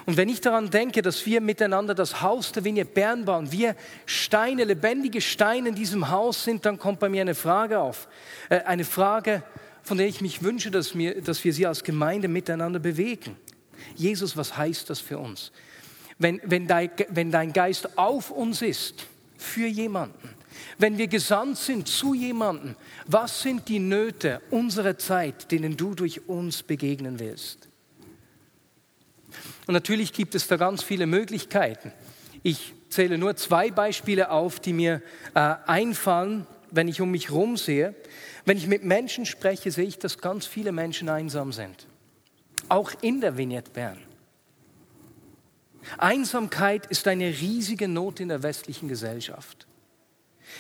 Und 0.07 0.17
wenn 0.17 0.29
ich 0.29 0.41
daran 0.41 0.71
denke, 0.71 1.03
dass 1.03 1.25
wir 1.27 1.41
miteinander 1.41 1.95
das 1.95 2.21
Haus 2.21 2.53
der 2.53 2.65
Vinie 2.65 2.85
Bern 2.85 3.25
bauen, 3.25 3.51
wir 3.51 3.77
Steine, 4.05 4.65
lebendige 4.65 5.21
Steine 5.21 5.71
in 5.71 5.75
diesem 5.75 6.11
Haus 6.11 6.45
sind, 6.45 6.67
dann 6.67 6.79
kommt 6.79 7.01
bei 7.01 7.09
mir 7.09 7.23
eine 7.23 7.35
Frage 7.35 7.79
auf. 7.79 8.09
Äh, 8.51 8.61
eine 8.61 8.85
Frage, 8.85 9.43
von 9.83 9.99
der 9.99 10.07
ich 10.07 10.21
mich 10.21 10.43
wünsche, 10.43 10.71
dass 10.71 10.97
wir, 10.97 11.23
dass 11.23 11.43
wir 11.45 11.53
sie 11.53 11.67
als 11.67 11.83
Gemeinde 11.83 12.29
miteinander 12.29 12.79
bewegen. 12.79 13.37
Jesus, 13.97 14.37
was 14.37 14.57
heißt 14.57 14.91
das 14.91 15.01
für 15.01 15.19
uns? 15.19 15.53
Wenn, 16.19 16.41
wenn, 16.45 16.67
dein, 16.67 16.91
wenn 17.09 17.31
dein 17.31 17.53
Geist 17.53 17.97
auf 17.99 18.31
uns 18.31 18.63
ist, 18.63 19.07
für 19.39 19.67
jemanden, 19.67 20.29
wenn 20.79 20.99
wir 20.99 21.09
gesandt 21.09 21.59
sind 21.59 21.89
zu 21.89 22.15
jemandem, 22.15 22.77
was 23.07 23.43
sind 23.43 23.69
die 23.69 23.79
Nöte 23.79 24.41
unserer 24.51 24.99
Zeit, 24.99 25.51
denen 25.51 25.77
du 25.77 25.95
durch 25.95 26.29
uns 26.29 26.63
begegnen 26.63 27.19
willst? 27.19 27.69
Und 29.67 29.75
natürlich 29.75 30.13
gibt 30.13 30.35
es 30.35 30.47
da 30.47 30.57
ganz 30.57 30.83
viele 30.83 31.07
Möglichkeiten. 31.07 31.93
Ich 32.43 32.75
zähle 32.89 33.19
nur 33.19 33.37
zwei 33.37 33.71
Beispiele 33.71 34.31
auf, 34.31 34.61
die 34.61 34.73
mir 34.73 35.03
äh, 35.35 35.55
einfallen, 35.67 36.47
wenn 36.71 36.89
ich 36.89 37.01
um 37.01 37.11
mich 37.11 37.29
herum 37.29 37.57
sehe. 37.57 37.95
Wenn 38.45 38.57
ich 38.57 38.67
mit 38.67 38.85
Menschen 38.85 39.27
spreche, 39.27 39.71
sehe 39.71 39.87
ich, 39.87 39.99
dass 39.99 40.19
ganz 40.19 40.47
viele 40.47 40.73
Menschen 40.73 41.09
einsam 41.09 41.53
sind 41.53 41.87
auch 42.71 42.93
in 43.03 43.21
der 43.21 43.37
Vignette 43.37 43.71
Bern. 43.71 43.99
Einsamkeit 45.99 46.87
ist 46.87 47.09
eine 47.09 47.27
riesige 47.27 47.89
Not 47.89 48.21
in 48.21 48.29
der 48.29 48.43
westlichen 48.43 48.89
Gesellschaft. 48.89 49.67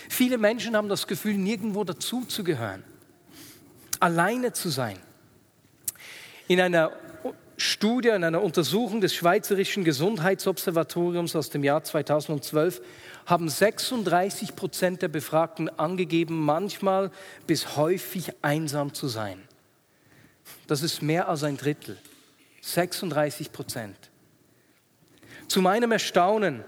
Viele 0.09 0.39
Menschen 0.39 0.77
haben 0.77 0.89
das 0.89 1.07
Gefühl, 1.07 1.35
nirgendwo 1.35 1.85
dazuzugehören, 1.85 2.85
alleine 3.99 4.53
zu 4.53 4.69
sein. 4.69 4.99
In 6.49 6.61
einer 6.61 6.93
Studie, 7.57 8.09
in 8.09 8.25
einer 8.25 8.43
Untersuchung 8.43 9.03
des 9.03 9.15
Schweizerischen 9.15 9.85
Gesundheitsobservatoriums 9.85 11.37
aus 11.37 11.51
dem 11.51 11.63
Jahr 11.63 11.85
2012 11.85 12.81
haben 13.27 13.49
36 13.49 14.57
Prozent 14.57 15.03
der 15.03 15.09
Befragten 15.09 15.69
angegeben, 15.69 16.41
manchmal 16.41 17.11
bis 17.47 17.77
häufig 17.77 18.33
einsam 18.41 18.95
zu 18.95 19.09
sein. 19.09 19.43
Das 20.67 20.83
ist 20.83 21.03
mehr 21.03 21.29
als 21.29 21.43
ein 21.43 21.57
Drittel. 21.57 21.99
36 22.63 23.53
Prozent. 23.53 23.97
Zu 25.49 25.63
meinem 25.63 25.93
Erstaunen 25.93 26.65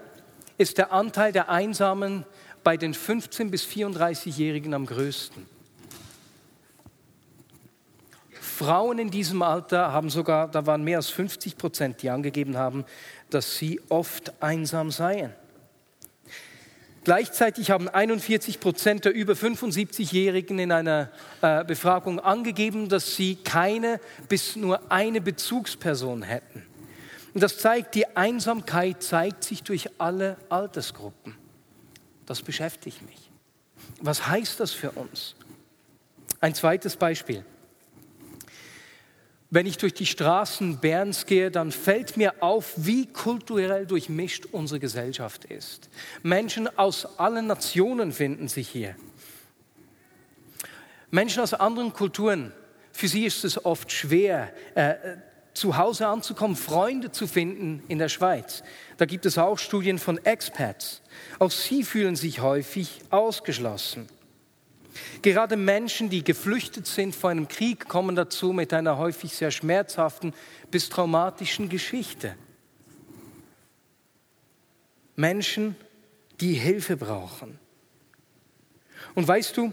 ist 0.58 0.78
der 0.78 0.92
Anteil 0.92 1.32
der 1.32 1.48
Einsamen 1.48 2.24
bei 2.64 2.76
den 2.76 2.94
15- 2.94 3.50
bis 3.50 3.64
34-Jährigen 3.64 4.74
am 4.74 4.86
größten. 4.86 5.46
Frauen 8.40 8.98
in 8.98 9.10
diesem 9.10 9.42
Alter 9.42 9.92
haben 9.92 10.10
sogar, 10.10 10.48
da 10.48 10.66
waren 10.66 10.84
mehr 10.84 10.98
als 10.98 11.10
50 11.10 11.56
Prozent, 11.56 12.02
die 12.02 12.10
angegeben 12.10 12.56
haben, 12.56 12.84
dass 13.30 13.56
sie 13.56 13.80
oft 13.88 14.32
einsam 14.42 14.90
seien. 14.90 15.32
Gleichzeitig 17.04 17.70
haben 17.70 17.88
41 17.88 18.60
Prozent 18.60 19.04
der 19.04 19.12
über 19.12 19.32
75-Jährigen 19.32 20.58
in 20.60 20.70
einer 20.70 21.10
äh, 21.40 21.64
Befragung 21.64 22.20
angegeben, 22.20 22.88
dass 22.88 23.16
sie 23.16 23.34
keine 23.36 24.00
bis 24.28 24.54
nur 24.54 24.92
eine 24.92 25.20
Bezugsperson 25.20 26.22
hätten. 26.22 26.64
Und 27.34 27.42
das 27.42 27.58
zeigt, 27.58 27.96
die 27.96 28.16
Einsamkeit 28.16 29.02
zeigt 29.02 29.42
sich 29.42 29.62
durch 29.62 29.88
alle 29.98 30.36
Altersgruppen. 30.48 31.34
Das 32.26 32.42
beschäftigt 32.42 33.02
mich. 33.02 33.30
Was 34.00 34.28
heißt 34.28 34.60
das 34.60 34.70
für 34.72 34.92
uns? 34.92 35.34
Ein 36.40 36.54
zweites 36.54 36.96
Beispiel. 36.96 37.44
Wenn 39.54 39.66
ich 39.66 39.76
durch 39.76 39.92
die 39.92 40.06
Straßen 40.06 40.78
Berns 40.78 41.26
gehe, 41.26 41.50
dann 41.50 41.72
fällt 41.72 42.16
mir 42.16 42.42
auf, 42.42 42.72
wie 42.76 43.04
kulturell 43.04 43.84
durchmischt 43.84 44.46
unsere 44.50 44.80
Gesellschaft 44.80 45.44
ist. 45.44 45.90
Menschen 46.22 46.78
aus 46.78 47.18
allen 47.18 47.48
Nationen 47.48 48.12
finden 48.12 48.48
sich 48.48 48.70
hier. 48.70 48.96
Menschen 51.10 51.42
aus 51.42 51.52
anderen 51.52 51.92
Kulturen, 51.92 52.54
für 52.92 53.08
sie 53.08 53.26
ist 53.26 53.44
es 53.44 53.62
oft 53.62 53.92
schwer, 53.92 54.54
äh, 54.74 54.94
zu 55.52 55.76
Hause 55.76 56.06
anzukommen, 56.06 56.56
Freunde 56.56 57.12
zu 57.12 57.26
finden 57.26 57.82
in 57.88 57.98
der 57.98 58.08
Schweiz. 58.08 58.62
Da 58.96 59.04
gibt 59.04 59.26
es 59.26 59.36
auch 59.36 59.58
Studien 59.58 59.98
von 59.98 60.16
Expats. 60.24 61.02
Auch 61.38 61.50
sie 61.50 61.82
fühlen 61.82 62.16
sich 62.16 62.40
häufig 62.40 63.02
ausgeschlossen. 63.10 64.08
Gerade 65.22 65.56
Menschen, 65.56 66.10
die 66.10 66.24
geflüchtet 66.24 66.86
sind 66.86 67.14
vor 67.14 67.30
einem 67.30 67.48
Krieg, 67.48 67.88
kommen 67.88 68.16
dazu 68.16 68.52
mit 68.52 68.72
einer 68.72 68.98
häufig 68.98 69.34
sehr 69.34 69.50
schmerzhaften 69.50 70.34
bis 70.70 70.88
traumatischen 70.88 71.68
Geschichte. 71.68 72.34
Menschen, 75.16 75.76
die 76.40 76.54
Hilfe 76.54 76.96
brauchen. 76.96 77.58
Und 79.14 79.28
weißt 79.28 79.56
du, 79.56 79.72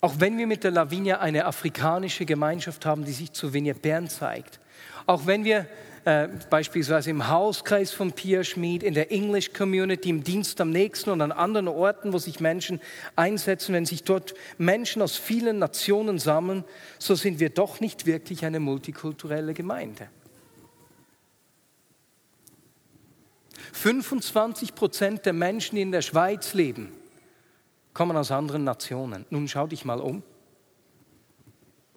auch 0.00 0.14
wenn 0.18 0.38
wir 0.38 0.46
mit 0.46 0.64
der 0.64 0.70
Lavinia 0.70 1.20
eine 1.20 1.44
afrikanische 1.44 2.24
Gemeinschaft 2.24 2.86
haben, 2.86 3.04
die 3.04 3.12
sich 3.12 3.32
zu 3.32 3.52
Vignette 3.52 3.80
Bern 3.80 4.08
zeigt, 4.08 4.60
auch 5.06 5.26
wenn 5.26 5.44
wir 5.44 5.66
äh, 6.08 6.26
beispielsweise 6.48 7.10
im 7.10 7.28
Hauskreis 7.28 7.92
von 7.92 8.12
Pia 8.12 8.42
Schmid, 8.42 8.82
in 8.82 8.94
der 8.94 9.12
English 9.12 9.52
Community, 9.52 10.08
im 10.08 10.24
Dienst 10.24 10.58
am 10.58 10.70
nächsten 10.70 11.10
und 11.10 11.20
an 11.20 11.32
anderen 11.32 11.68
Orten, 11.68 12.14
wo 12.14 12.18
sich 12.18 12.40
Menschen 12.40 12.80
einsetzen, 13.14 13.74
wenn 13.74 13.84
sich 13.84 14.04
dort 14.04 14.32
Menschen 14.56 15.02
aus 15.02 15.18
vielen 15.18 15.58
Nationen 15.58 16.18
sammeln, 16.18 16.64
so 16.98 17.14
sind 17.14 17.40
wir 17.40 17.50
doch 17.50 17.80
nicht 17.80 18.06
wirklich 18.06 18.46
eine 18.46 18.58
multikulturelle 18.58 19.52
Gemeinde. 19.52 20.08
25 23.74 24.74
Prozent 24.74 25.26
der 25.26 25.34
Menschen, 25.34 25.76
die 25.76 25.82
in 25.82 25.92
der 25.92 26.00
Schweiz 26.00 26.54
leben, 26.54 26.90
kommen 27.92 28.16
aus 28.16 28.30
anderen 28.30 28.64
Nationen. 28.64 29.26
Nun 29.28 29.46
schau 29.46 29.66
dich 29.66 29.84
mal 29.84 30.00
um. 30.00 30.22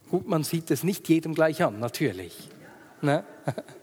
Gut, 0.10 0.28
man 0.28 0.44
sieht 0.44 0.70
es 0.70 0.84
nicht 0.84 1.08
jedem 1.08 1.34
gleich 1.34 1.64
an, 1.64 1.80
natürlich. 1.80 2.50
Ne? 3.02 3.24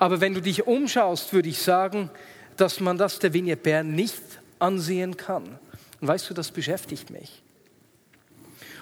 Aber 0.00 0.22
wenn 0.22 0.32
du 0.32 0.40
dich 0.40 0.66
umschaust, 0.66 1.34
würde 1.34 1.50
ich 1.50 1.60
sagen, 1.60 2.10
dass 2.56 2.80
man 2.80 2.96
das 2.96 3.18
der 3.18 3.34
Vignette 3.34 3.84
nicht 3.84 4.22
ansehen 4.58 5.18
kann. 5.18 5.58
Und 6.00 6.08
weißt 6.08 6.30
du, 6.30 6.34
das 6.34 6.50
beschäftigt 6.50 7.10
mich. 7.10 7.42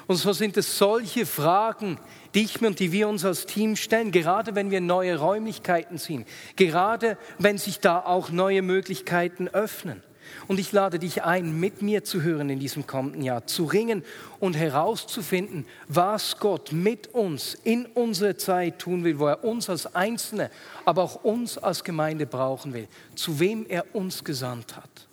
Und 0.06 0.16
so 0.16 0.32
sind 0.32 0.56
es 0.56 0.78
solche 0.78 1.26
Fragen, 1.26 1.98
die 2.34 2.44
ich 2.44 2.60
mir 2.60 2.68
und 2.68 2.78
die 2.78 2.92
wir 2.92 3.08
uns 3.08 3.25
als 3.25 3.46
Team 3.46 3.75
stellen, 3.75 4.12
gerade 4.12 4.54
wenn 4.54 4.70
wir 4.70 4.80
neue 4.80 5.18
Räumlichkeiten 5.18 5.98
ziehen, 5.98 6.25
gerade 6.54 7.18
wenn 7.38 7.58
sich 7.58 7.80
da 7.80 7.98
auch 7.98 8.30
neue 8.30 8.62
Möglichkeiten 8.62 9.48
öffnen. 9.48 10.04
Und 10.47 10.58
ich 10.61 10.73
lade 10.73 10.99
dich 10.99 11.23
ein, 11.23 11.58
mit 11.58 11.82
mir 11.82 12.04
zu 12.04 12.23
hören 12.23 12.50
in 12.50 12.58
diesem 12.58 12.87
kommenden 12.87 13.23
Jahr, 13.23 13.47
zu 13.47 13.64
ringen 13.64 14.04
und 14.40 14.54
herauszufinden, 14.54 15.66
was 15.88 16.38
Gott 16.38 16.73
mit 16.73 17.08
uns 17.08 17.54
in 17.64 17.87
unserer 17.87 18.37
Zeit 18.38 18.78
tun 18.78 19.04
will, 19.04 19.18
wo 19.18 19.26
er 19.26 19.44
uns 19.44 19.68
als 19.68 19.94
Einzelne, 19.94 20.50
aber 20.85 21.02
auch 21.02 21.25
uns 21.25 21.58
als 21.58 21.85
Gemeinde 21.85 22.26
brauchen 22.26 22.73
will, 22.73 22.88
zu 23.14 23.40
wem 23.40 23.66
er 23.68 23.94
uns 23.94 24.25
gesandt 24.25 24.76
hat. 24.76 25.08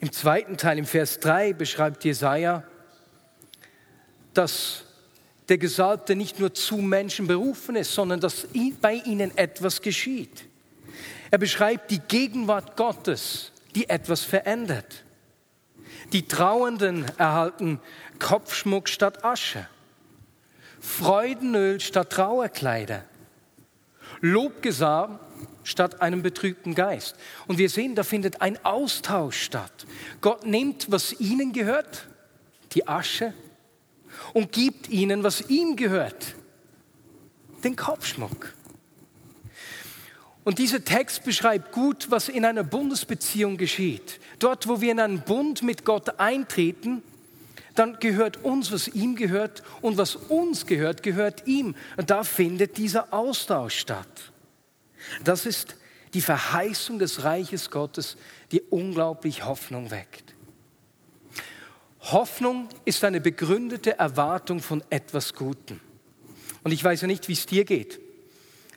Im 0.00 0.12
zweiten 0.12 0.56
Teil, 0.56 0.78
im 0.78 0.86
Vers 0.86 1.18
3, 1.18 1.54
beschreibt 1.54 2.04
Jesaja, 2.04 2.62
dass 4.32 4.84
der 5.48 5.58
Gesalbte 5.58 6.14
nicht 6.14 6.38
nur 6.38 6.52
zu 6.54 6.76
Menschen 6.76 7.26
berufen 7.26 7.74
ist, 7.74 7.92
sondern 7.94 8.20
dass 8.20 8.46
bei 8.80 8.94
ihnen 8.94 9.36
etwas 9.36 9.80
geschieht. 9.80 10.44
Er 11.30 11.38
beschreibt 11.38 11.90
die 11.90 12.00
Gegenwart 12.00 12.76
Gottes, 12.76 13.52
die 13.74 13.88
etwas 13.88 14.22
verändert. 14.24 15.04
Die 16.12 16.26
Trauernden 16.26 17.04
erhalten 17.18 17.80
Kopfschmuck 18.18 18.88
statt 18.88 19.24
Asche, 19.24 19.68
Freudenöl 20.80 21.80
statt 21.80 22.10
Trauerkleider, 22.10 23.04
Lobgesang 24.20 25.18
statt 25.64 26.00
einem 26.00 26.22
betrübten 26.22 26.74
Geist. 26.74 27.14
Und 27.46 27.58
wir 27.58 27.68
sehen, 27.68 27.94
da 27.94 28.02
findet 28.02 28.40
ein 28.40 28.64
Austausch 28.64 29.42
statt. 29.42 29.86
Gott 30.20 30.46
nimmt, 30.46 30.90
was 30.90 31.20
ihnen 31.20 31.52
gehört, 31.52 32.08
die 32.72 32.88
Asche, 32.88 33.34
und 34.32 34.52
gibt 34.52 34.88
ihnen, 34.88 35.22
was 35.22 35.48
ihm 35.50 35.76
gehört, 35.76 36.34
den 37.62 37.76
Kopfschmuck. 37.76 38.54
Und 40.48 40.58
dieser 40.58 40.82
Text 40.82 41.24
beschreibt 41.24 41.72
gut, 41.72 42.10
was 42.10 42.30
in 42.30 42.42
einer 42.46 42.64
Bundesbeziehung 42.64 43.58
geschieht. 43.58 44.18
Dort, 44.38 44.66
wo 44.66 44.80
wir 44.80 44.92
in 44.92 44.98
einen 44.98 45.20
Bund 45.20 45.62
mit 45.62 45.84
Gott 45.84 46.18
eintreten, 46.18 47.02
dann 47.74 47.98
gehört 48.00 48.42
uns, 48.44 48.72
was 48.72 48.88
ihm 48.88 49.14
gehört, 49.14 49.62
und 49.82 49.98
was 49.98 50.16
uns 50.16 50.64
gehört, 50.64 51.02
gehört 51.02 51.46
ihm. 51.46 51.74
Und 51.98 52.08
da 52.08 52.24
findet 52.24 52.78
dieser 52.78 53.12
Austausch 53.12 53.78
statt. 53.78 54.32
Das 55.22 55.44
ist 55.44 55.76
die 56.14 56.22
Verheißung 56.22 56.98
des 56.98 57.24
Reiches 57.24 57.70
Gottes, 57.70 58.16
die 58.50 58.62
unglaublich 58.62 59.44
Hoffnung 59.44 59.90
weckt. 59.90 60.34
Hoffnung 62.00 62.70
ist 62.86 63.04
eine 63.04 63.20
begründete 63.20 63.98
Erwartung 63.98 64.60
von 64.60 64.82
etwas 64.88 65.34
Gutem. 65.34 65.78
Und 66.64 66.72
ich 66.72 66.82
weiß 66.82 67.02
ja 67.02 67.06
nicht, 67.06 67.28
wie 67.28 67.34
es 67.34 67.44
dir 67.44 67.66
geht. 67.66 68.00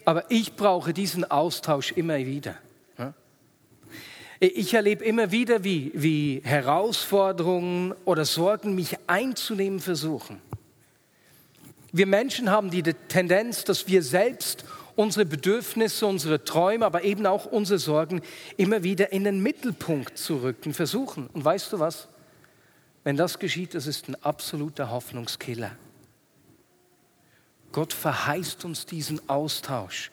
Aber 0.05 0.29
ich 0.29 0.55
brauche 0.55 0.93
diesen 0.93 1.29
Austausch 1.29 1.91
immer 1.91 2.17
wieder. 2.17 2.55
Ich 4.43 4.73
erlebe 4.73 5.05
immer 5.05 5.31
wieder, 5.31 5.63
wie, 5.63 5.91
wie 5.93 6.41
Herausforderungen 6.43 7.93
oder 8.05 8.25
Sorgen 8.25 8.73
mich 8.73 8.97
einzunehmen 9.05 9.79
versuchen. 9.79 10.41
Wir 11.91 12.07
Menschen 12.07 12.49
haben 12.49 12.71
die 12.71 12.81
Tendenz, 12.81 13.65
dass 13.65 13.87
wir 13.87 14.01
selbst 14.01 14.65
unsere 14.95 15.25
Bedürfnisse, 15.25 16.07
unsere 16.07 16.43
Träume, 16.43 16.87
aber 16.87 17.03
eben 17.03 17.27
auch 17.27 17.45
unsere 17.45 17.77
Sorgen 17.77 18.21
immer 18.57 18.81
wieder 18.81 19.11
in 19.11 19.25
den 19.25 19.43
Mittelpunkt 19.43 20.17
zu 20.17 20.37
rücken 20.37 20.73
versuchen. 20.73 21.27
Und 21.33 21.45
weißt 21.45 21.71
du 21.73 21.79
was? 21.79 22.07
Wenn 23.03 23.17
das 23.17 23.37
geschieht, 23.37 23.75
das 23.75 23.85
ist 23.85 24.09
ein 24.09 24.15
absoluter 24.23 24.89
Hoffnungskiller. 24.89 25.71
Gott 27.71 27.93
verheißt 27.93 28.65
uns 28.65 28.85
diesen 28.85 29.27
Austausch, 29.29 30.11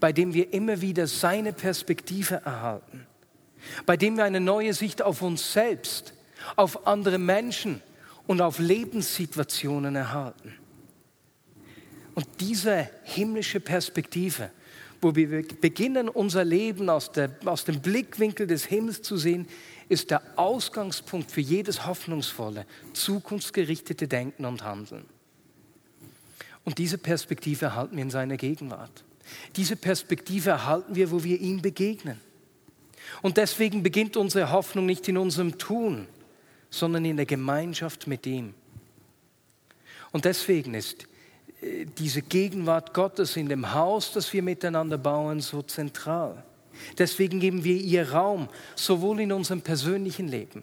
bei 0.00 0.12
dem 0.12 0.34
wir 0.34 0.52
immer 0.52 0.80
wieder 0.80 1.06
seine 1.06 1.52
Perspektive 1.52 2.42
erhalten, 2.44 3.06
bei 3.86 3.96
dem 3.96 4.16
wir 4.16 4.24
eine 4.24 4.40
neue 4.40 4.74
Sicht 4.74 5.02
auf 5.02 5.22
uns 5.22 5.52
selbst, 5.52 6.14
auf 6.56 6.86
andere 6.86 7.18
Menschen 7.18 7.82
und 8.26 8.40
auf 8.40 8.58
Lebenssituationen 8.58 9.96
erhalten. 9.96 10.54
Und 12.14 12.26
diese 12.40 12.90
himmlische 13.04 13.60
Perspektive, 13.60 14.50
wo 15.00 15.14
wir 15.14 15.46
beginnen, 15.60 16.08
unser 16.08 16.44
Leben 16.44 16.90
aus, 16.90 17.12
der, 17.12 17.30
aus 17.44 17.64
dem 17.64 17.80
Blickwinkel 17.80 18.46
des 18.46 18.64
Himmels 18.64 19.02
zu 19.02 19.16
sehen, 19.16 19.46
ist 19.88 20.10
der 20.10 20.22
Ausgangspunkt 20.36 21.30
für 21.30 21.40
jedes 21.40 21.86
hoffnungsvolle, 21.86 22.66
zukunftsgerichtete 22.92 24.08
Denken 24.08 24.44
und 24.44 24.64
Handeln. 24.64 25.04
Und 26.68 26.76
diese 26.76 26.98
Perspektive 26.98 27.64
erhalten 27.64 27.96
wir 27.96 28.02
in 28.02 28.10
seiner 28.10 28.36
Gegenwart. 28.36 29.02
Diese 29.56 29.74
Perspektive 29.74 30.50
erhalten 30.50 30.96
wir, 30.96 31.10
wo 31.10 31.24
wir 31.24 31.40
ihm 31.40 31.62
begegnen. 31.62 32.20
Und 33.22 33.38
deswegen 33.38 33.82
beginnt 33.82 34.18
unsere 34.18 34.52
Hoffnung 34.52 34.84
nicht 34.84 35.08
in 35.08 35.16
unserem 35.16 35.56
Tun, 35.56 36.06
sondern 36.68 37.06
in 37.06 37.16
der 37.16 37.24
Gemeinschaft 37.24 38.06
mit 38.06 38.26
ihm. 38.26 38.52
Und 40.12 40.26
deswegen 40.26 40.74
ist 40.74 41.06
äh, 41.62 41.86
diese 41.86 42.20
Gegenwart 42.20 42.92
Gottes 42.92 43.38
in 43.38 43.48
dem 43.48 43.72
Haus, 43.72 44.12
das 44.12 44.30
wir 44.34 44.42
miteinander 44.42 44.98
bauen, 44.98 45.40
so 45.40 45.62
zentral. 45.62 46.44
Deswegen 46.98 47.40
geben 47.40 47.64
wir 47.64 47.76
ihr 47.76 48.12
Raum, 48.12 48.46
sowohl 48.74 49.20
in 49.20 49.32
unserem 49.32 49.62
persönlichen 49.62 50.28
Leben 50.28 50.62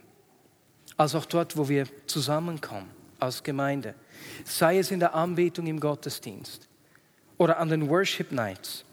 als 0.97 1.15
auch 1.15 1.25
dort, 1.25 1.57
wo 1.57 1.67
wir 1.67 1.87
zusammenkommen 2.05 2.91
als 3.19 3.41
Gemeinde 3.41 3.95
sei 4.43 4.79
es 4.79 4.91
in 4.91 4.99
der 4.99 5.15
Anbetung 5.15 5.67
im 5.67 5.79
Gottesdienst 5.79 6.67
oder 7.37 7.59
an 7.59 7.69
den 7.69 7.89
Worship 7.89 8.31
Nights, 8.31 8.85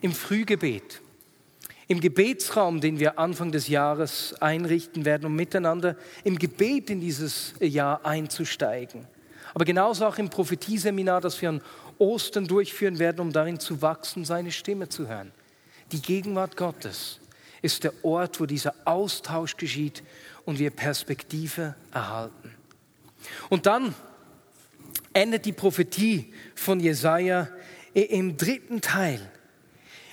im 0.00 0.12
Frühgebet, 0.12 1.00
im 1.88 2.00
Gebetsraum, 2.00 2.80
den 2.80 2.98
wir 2.98 3.18
Anfang 3.18 3.50
des 3.50 3.68
Jahres 3.68 4.34
einrichten 4.40 5.04
werden, 5.04 5.24
um 5.24 5.34
miteinander 5.34 5.96
im 6.22 6.38
Gebet 6.38 6.90
in 6.90 7.00
dieses 7.00 7.54
Jahr 7.60 8.04
einzusteigen. 8.04 9.06
Aber 9.54 9.64
genauso 9.64 10.04
auch 10.04 10.18
im 10.18 10.28
Prophetieseminar, 10.28 11.20
das 11.20 11.40
wir 11.40 11.48
an 11.48 11.62
Ostern 11.98 12.46
durchführen 12.46 12.98
werden, 12.98 13.20
um 13.20 13.32
darin 13.32 13.58
zu 13.58 13.80
wachsen, 13.82 14.24
seine 14.24 14.52
Stimme 14.52 14.88
zu 14.88 15.08
hören. 15.08 15.32
Die 15.90 16.02
Gegenwart 16.02 16.56
Gottes 16.56 17.18
ist 17.62 17.82
der 17.84 17.92
Ort, 18.04 18.38
wo 18.40 18.46
dieser 18.46 18.74
Austausch 18.84 19.56
geschieht 19.56 20.02
und 20.44 20.58
wir 20.58 20.70
Perspektive 20.70 21.74
erhalten. 21.92 22.57
Und 23.48 23.66
dann 23.66 23.94
endet 25.12 25.44
die 25.44 25.52
Prophetie 25.52 26.32
von 26.54 26.80
Jesaja 26.80 27.48
im 27.94 28.36
dritten 28.36 28.80
Teil, 28.80 29.20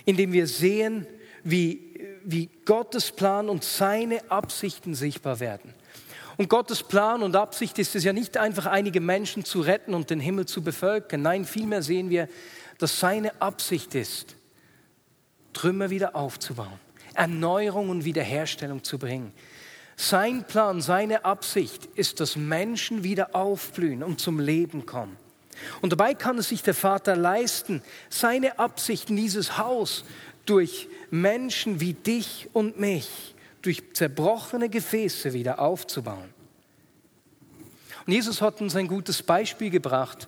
in 0.06 0.18
dem 0.18 0.32
wir 0.32 0.48
sehen, 0.48 1.06
wie, 1.44 1.94
wie 2.24 2.50
Gottes 2.66 3.12
Plan 3.12 3.50
und 3.50 3.64
seine 3.64 4.20
Absichten 4.32 4.96
sichtbar 4.96 5.40
werden. 5.40 5.74
Und 6.38 6.50
Gottes 6.50 6.84
Plan 6.84 7.24
und 7.24 7.36
Absicht 7.36 7.80
ist 7.80 7.96
es 7.96 8.04
ja 8.04 8.12
nicht 8.12 8.38
einfach, 8.38 8.66
einige 8.66 9.00
Menschen 9.00 9.46
zu 9.46 9.62
retten 9.62 9.94
und 9.94 10.10
den 10.10 10.20
Himmel 10.20 10.46
zu 10.46 10.62
bevölkern. 10.62 11.22
Nein, 11.22 11.46
vielmehr 11.46 11.82
sehen 11.82 12.10
wir, 12.10 12.28
dass 12.78 13.00
seine 13.00 13.42
Absicht 13.42 13.96
ist, 13.96 14.36
Trümmer 15.54 15.90
wieder 15.90 16.16
aufzubauen, 16.16 16.80
Erneuerung 17.14 17.90
und 17.90 18.04
Wiederherstellung 18.04 18.84
zu 18.84 19.00
bringen. 19.00 19.32
Sein 19.98 20.44
Plan, 20.44 20.82
seine 20.82 21.24
Absicht 21.26 21.86
ist, 21.96 22.20
dass 22.20 22.36
Menschen 22.36 23.04
wieder 23.04 23.36
aufblühen 23.36 24.04
und 24.04 24.20
zum 24.20 24.40
Leben 24.40 24.86
kommen. 24.86 25.18
Und 25.82 25.92
dabei 25.92 26.14
kann 26.14 26.38
es 26.38 26.50
sich 26.50 26.64
der 26.64 26.74
Vater 26.74 27.16
leisten, 27.16 27.82
seine 28.10 28.60
Absicht 28.60 29.10
in 29.10 29.16
dieses 29.16 29.58
Haus 29.58 30.04
durch 30.46 30.88
Menschen 31.12 31.80
wie 31.80 31.94
dich 31.94 32.50
und 32.54 32.80
mich, 32.80 33.36
durch 33.62 33.94
zerbrochene 33.94 34.70
Gefäße 34.70 35.34
wieder 35.34 35.60
aufzubauen. 35.60 36.34
Und 38.06 38.14
Jesus 38.14 38.42
hat 38.42 38.62
uns 38.62 38.76
ein 38.76 38.88
gutes 38.88 39.24
Beispiel 39.24 39.70
gebracht, 39.70 40.28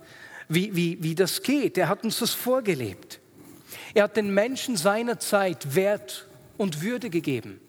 wie, 0.50 0.76
wie, 0.76 1.04
wie 1.04 1.14
das 1.14 1.44
geht. 1.44 1.78
Er 1.78 1.90
hat 1.90 2.04
uns 2.04 2.20
das 2.20 2.32
vorgelebt. 2.32 3.20
Er 3.94 4.04
hat 4.04 4.18
den 4.18 4.34
Menschen 4.34 4.78
seiner 4.78 5.20
Zeit 5.20 5.76
Wert 5.76 6.28
und 6.58 6.82
Würde 6.82 7.10
gegeben. 7.10 7.60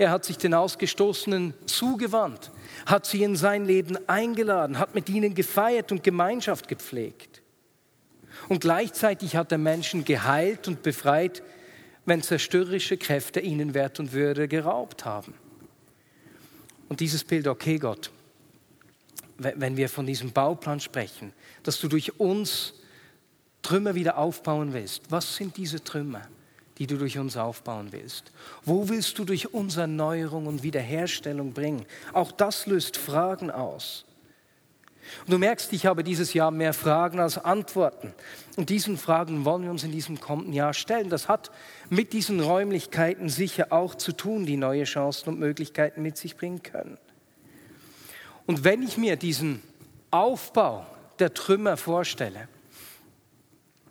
Er 0.00 0.10
hat 0.10 0.24
sich 0.24 0.38
den 0.38 0.54
Ausgestoßenen 0.54 1.52
zugewandt, 1.66 2.50
hat 2.86 3.04
sie 3.04 3.22
in 3.22 3.36
sein 3.36 3.66
Leben 3.66 3.98
eingeladen, 4.08 4.78
hat 4.78 4.94
mit 4.94 5.10
ihnen 5.10 5.34
gefeiert 5.34 5.92
und 5.92 6.02
Gemeinschaft 6.02 6.68
gepflegt. 6.68 7.42
Und 8.48 8.62
gleichzeitig 8.62 9.36
hat 9.36 9.52
er 9.52 9.58
Menschen 9.58 10.06
geheilt 10.06 10.68
und 10.68 10.82
befreit, 10.82 11.42
wenn 12.06 12.22
zerstörerische 12.22 12.96
Kräfte 12.96 13.40
ihnen 13.40 13.74
Wert 13.74 14.00
und 14.00 14.14
Würde 14.14 14.48
geraubt 14.48 15.04
haben. 15.04 15.34
Und 16.88 17.00
dieses 17.00 17.22
Bild, 17.22 17.46
okay 17.46 17.76
Gott, 17.76 18.10
wenn 19.36 19.76
wir 19.76 19.90
von 19.90 20.06
diesem 20.06 20.32
Bauplan 20.32 20.80
sprechen, 20.80 21.34
dass 21.62 21.78
du 21.78 21.88
durch 21.88 22.18
uns 22.18 22.72
Trümmer 23.60 23.94
wieder 23.94 24.16
aufbauen 24.16 24.72
willst, 24.72 25.02
was 25.10 25.36
sind 25.36 25.58
diese 25.58 25.84
Trümmer? 25.84 26.22
Die 26.80 26.86
du 26.86 26.96
durch 26.96 27.18
uns 27.18 27.36
aufbauen 27.36 27.88
willst? 27.90 28.32
Wo 28.64 28.88
willst 28.88 29.18
du 29.18 29.26
durch 29.26 29.52
uns 29.52 29.76
Erneuerung 29.76 30.46
und 30.46 30.62
Wiederherstellung 30.62 31.52
bringen? 31.52 31.84
Auch 32.14 32.32
das 32.32 32.66
löst 32.66 32.96
Fragen 32.96 33.50
aus. 33.50 34.06
Und 35.26 35.32
du 35.32 35.38
merkst, 35.38 35.72
ich 35.74 35.84
habe 35.84 36.02
dieses 36.02 36.32
Jahr 36.32 36.50
mehr 36.50 36.72
Fragen 36.72 37.20
als 37.20 37.36
Antworten. 37.36 38.14
Und 38.56 38.70
diesen 38.70 38.96
Fragen 38.96 39.44
wollen 39.44 39.64
wir 39.64 39.70
uns 39.70 39.84
in 39.84 39.92
diesem 39.92 40.20
kommenden 40.20 40.54
Jahr 40.54 40.72
stellen. 40.72 41.10
Das 41.10 41.28
hat 41.28 41.50
mit 41.90 42.14
diesen 42.14 42.40
Räumlichkeiten 42.40 43.28
sicher 43.28 43.66
auch 43.70 43.94
zu 43.94 44.12
tun, 44.12 44.46
die 44.46 44.56
neue 44.56 44.84
Chancen 44.84 45.28
und 45.28 45.38
Möglichkeiten 45.38 46.00
mit 46.00 46.16
sich 46.16 46.34
bringen 46.36 46.62
können. 46.62 46.96
Und 48.46 48.64
wenn 48.64 48.82
ich 48.82 48.96
mir 48.96 49.16
diesen 49.16 49.60
Aufbau 50.10 50.86
der 51.18 51.34
Trümmer 51.34 51.76
vorstelle, 51.76 52.48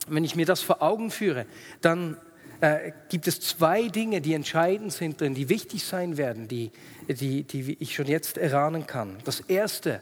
wenn 0.07 0.23
ich 0.23 0.35
mir 0.35 0.47
das 0.47 0.61
vor 0.61 0.81
Augen 0.81 1.11
führe, 1.11 1.45
dann 1.81 2.17
äh, 2.61 2.91
gibt 3.09 3.27
es 3.27 3.39
zwei 3.39 3.87
Dinge, 3.87 4.21
die 4.21 4.33
entscheidend 4.33 4.91
sind 4.91 5.21
drin, 5.21 5.33
die 5.33 5.49
wichtig 5.49 5.83
sein 5.85 6.17
werden, 6.17 6.47
die, 6.47 6.71
die, 7.07 7.43
die 7.43 7.77
ich 7.79 7.95
schon 7.95 8.07
jetzt 8.07 8.37
erahnen 8.37 8.85
kann. 8.85 9.17
Das 9.23 9.39
erste 9.41 10.01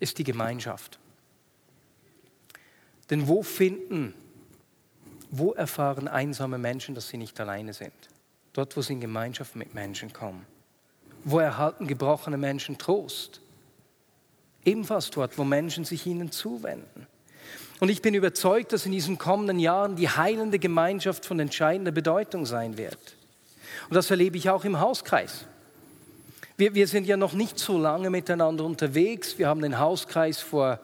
ist 0.00 0.18
die 0.18 0.24
Gemeinschaft. 0.24 0.98
Denn 3.10 3.28
wo 3.28 3.42
finden, 3.42 4.14
wo 5.30 5.52
erfahren 5.52 6.08
einsame 6.08 6.58
Menschen, 6.58 6.94
dass 6.94 7.08
sie 7.08 7.16
nicht 7.16 7.38
alleine 7.40 7.72
sind? 7.72 7.92
Dort, 8.52 8.76
wo 8.76 8.82
sie 8.82 8.94
in 8.94 9.00
Gemeinschaft 9.00 9.56
mit 9.56 9.74
Menschen 9.74 10.12
kommen. 10.12 10.46
Wo 11.24 11.38
erhalten 11.38 11.86
gebrochene 11.86 12.36
Menschen 12.36 12.78
Trost? 12.78 13.40
Ebenfalls 14.64 15.10
dort, 15.10 15.38
wo 15.38 15.44
Menschen 15.44 15.84
sich 15.84 16.06
ihnen 16.06 16.30
zuwenden. 16.32 17.06
Und 17.82 17.88
ich 17.88 18.00
bin 18.00 18.14
überzeugt, 18.14 18.72
dass 18.72 18.86
in 18.86 18.92
diesen 18.92 19.18
kommenden 19.18 19.58
Jahren 19.58 19.96
die 19.96 20.08
heilende 20.08 20.60
Gemeinschaft 20.60 21.26
von 21.26 21.40
entscheidender 21.40 21.90
Bedeutung 21.90 22.46
sein 22.46 22.78
wird. 22.78 23.16
Und 23.88 23.96
das 23.96 24.08
erlebe 24.08 24.36
ich 24.36 24.48
auch 24.50 24.64
im 24.64 24.78
Hauskreis. 24.78 25.46
Wir, 26.56 26.76
wir 26.76 26.86
sind 26.86 27.08
ja 27.08 27.16
noch 27.16 27.32
nicht 27.32 27.58
so 27.58 27.76
lange 27.76 28.08
miteinander 28.08 28.64
unterwegs. 28.64 29.36
Wir 29.36 29.48
haben 29.48 29.62
den 29.62 29.80
Hauskreis 29.80 30.38
vor 30.38 30.78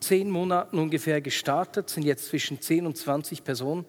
zehn 0.00 0.30
Monaten 0.30 0.78
ungefähr 0.78 1.20
gestartet, 1.20 1.90
sind 1.90 2.04
jetzt 2.04 2.28
zwischen 2.28 2.62
zehn 2.62 2.86
und 2.86 2.96
20 2.96 3.44
Personen. 3.44 3.84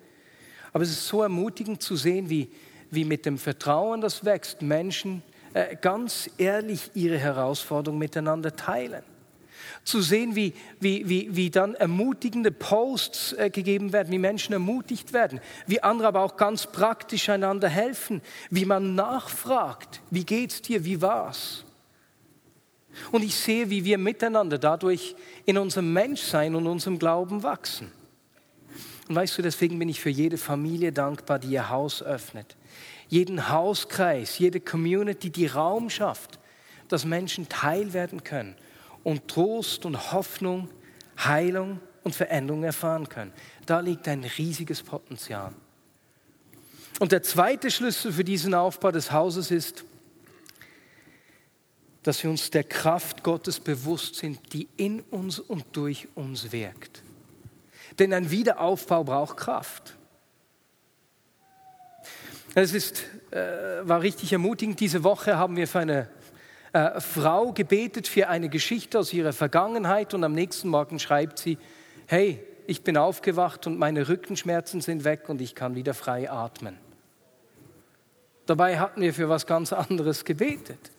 Aber 0.74 0.84
es 0.84 0.90
ist 0.90 1.08
so 1.08 1.24
ermutigend 1.24 1.82
zu 1.82 1.96
sehen, 1.96 2.30
wie, 2.30 2.50
wie 2.92 3.06
mit 3.06 3.26
dem 3.26 3.38
Vertrauen, 3.38 4.02
das 4.02 4.26
wächst, 4.26 4.62
Menschen 4.62 5.24
äh, 5.54 5.78
ganz 5.78 6.30
ehrlich 6.38 6.92
ihre 6.94 7.20
Herausforderungen 7.20 8.00
miteinander 8.00 8.54
teilen 8.54 9.04
zu 9.84 10.02
sehen, 10.02 10.36
wie, 10.36 10.54
wie, 10.80 11.08
wie, 11.10 11.36
wie 11.36 11.50
dann 11.50 11.76
ermutigende 11.76 12.52
Posts 12.52 13.34
äh, 13.34 13.50
gegeben 13.50 13.94
werden, 13.94 14.12
wie 14.12 14.20
Menschen 14.20 14.54
ermutigt 14.54 15.14
werden, 15.14 15.40
wie 15.68 15.82
andere 15.82 16.08
aber 16.10 16.22
auch 16.22 16.38
ganz 16.38 16.68
praktisch 16.68 17.30
einander 17.30 17.70
helfen, 17.70 18.22
wie 18.50 18.66
man 18.66 18.96
nachfragt, 18.96 20.02
wie 20.12 20.26
geht's 20.26 20.62
dir, 20.62 20.86
wie 20.86 21.02
war's? 21.02 21.64
Und 23.12 23.24
ich 23.24 23.36
sehe, 23.36 23.70
wie 23.70 23.86
wir 23.86 23.98
miteinander 23.98 24.58
dadurch 24.58 25.16
in 25.46 25.58
unserem 25.58 25.94
Menschsein 25.94 26.56
und 26.56 26.68
unserem 26.68 27.00
Glauben 27.00 27.44
wachsen. 27.44 27.92
Und 29.08 29.16
weißt 29.16 29.38
du, 29.38 29.42
deswegen 29.42 29.80
bin 29.80 29.90
ich 29.90 30.02
für 30.02 30.10
jede 30.10 30.38
Familie 30.38 30.92
dankbar, 30.92 31.40
die 31.40 31.50
ihr 31.50 31.70
Haus 31.70 32.04
öffnet. 32.04 32.58
Jeden 33.08 33.50
Hauskreis, 33.50 34.38
jede 34.38 34.60
Community, 34.60 35.32
die 35.32 35.48
Raum 35.48 35.90
schafft, 35.90 36.40
dass 36.90 37.06
Menschen 37.06 37.50
Teil 37.50 37.94
werden 37.94 38.24
können 38.24 38.56
und 39.04 39.28
Trost 39.28 39.86
und 39.86 40.12
Hoffnung, 40.12 40.70
Heilung 41.18 41.80
und 42.04 42.16
Veränderung 42.16 42.64
erfahren 42.64 43.08
können. 43.10 43.34
Da 43.66 43.80
liegt 43.80 44.08
ein 44.08 44.24
riesiges 44.24 44.82
Potenzial. 44.82 45.54
Und 47.00 47.12
der 47.12 47.24
zweite 47.24 47.72
Schlüssel 47.72 48.12
für 48.12 48.24
diesen 48.24 48.54
Aufbau 48.54 48.92
des 48.92 49.12
Hauses 49.12 49.52
ist, 49.52 49.86
dass 52.04 52.24
wir 52.24 52.30
uns 52.30 52.50
der 52.50 52.64
Kraft 52.64 53.24
Gottes 53.24 53.60
bewusst 53.60 54.16
sind, 54.16 54.54
die 54.54 54.68
in 54.78 55.02
uns 55.02 55.40
und 55.40 55.66
durch 55.74 56.08
uns 56.16 56.52
wirkt. 56.52 57.04
Denn 58.00 58.14
ein 58.14 58.32
Wiederaufbau 58.32 59.04
braucht 59.04 59.38
Kraft. 59.38 59.96
Es 62.56 62.74
ist, 62.74 63.04
äh, 63.32 63.88
war 63.88 64.02
richtig 64.02 64.34
ermutigend. 64.34 64.80
Diese 64.80 65.04
Woche 65.04 65.38
haben 65.38 65.56
wir 65.56 65.68
für 65.68 65.80
eine 65.80 66.10
äh, 66.74 67.00
Frau 67.00 67.52
gebetet 67.52 68.08
für 68.08 68.28
eine 68.28 68.50
Geschichte 68.50 69.00
aus 69.00 69.14
ihrer 69.14 69.34
Vergangenheit 69.34 70.14
und 70.14 70.24
am 70.24 70.34
nächsten 70.34 70.70
Morgen 70.70 71.00
schreibt 71.00 71.40
sie, 71.40 71.58
hey, 72.08 72.44
ich 72.68 72.84
bin 72.84 72.98
aufgewacht 72.98 73.66
und 73.66 73.80
meine 73.80 74.08
Rückenschmerzen 74.08 74.82
sind 74.82 75.04
weg 75.04 75.30
und 75.30 75.42
ich 75.42 75.56
kann 75.56 75.76
wieder 75.76 75.96
frei 75.96 76.30
atmen. 76.30 76.78
Dabei 78.46 78.80
hatten 78.80 79.02
wir 79.02 79.14
für 79.14 79.30
was 79.30 79.48
ganz 79.48 79.74
anderes 79.74 80.26
gebetet. 80.26 80.92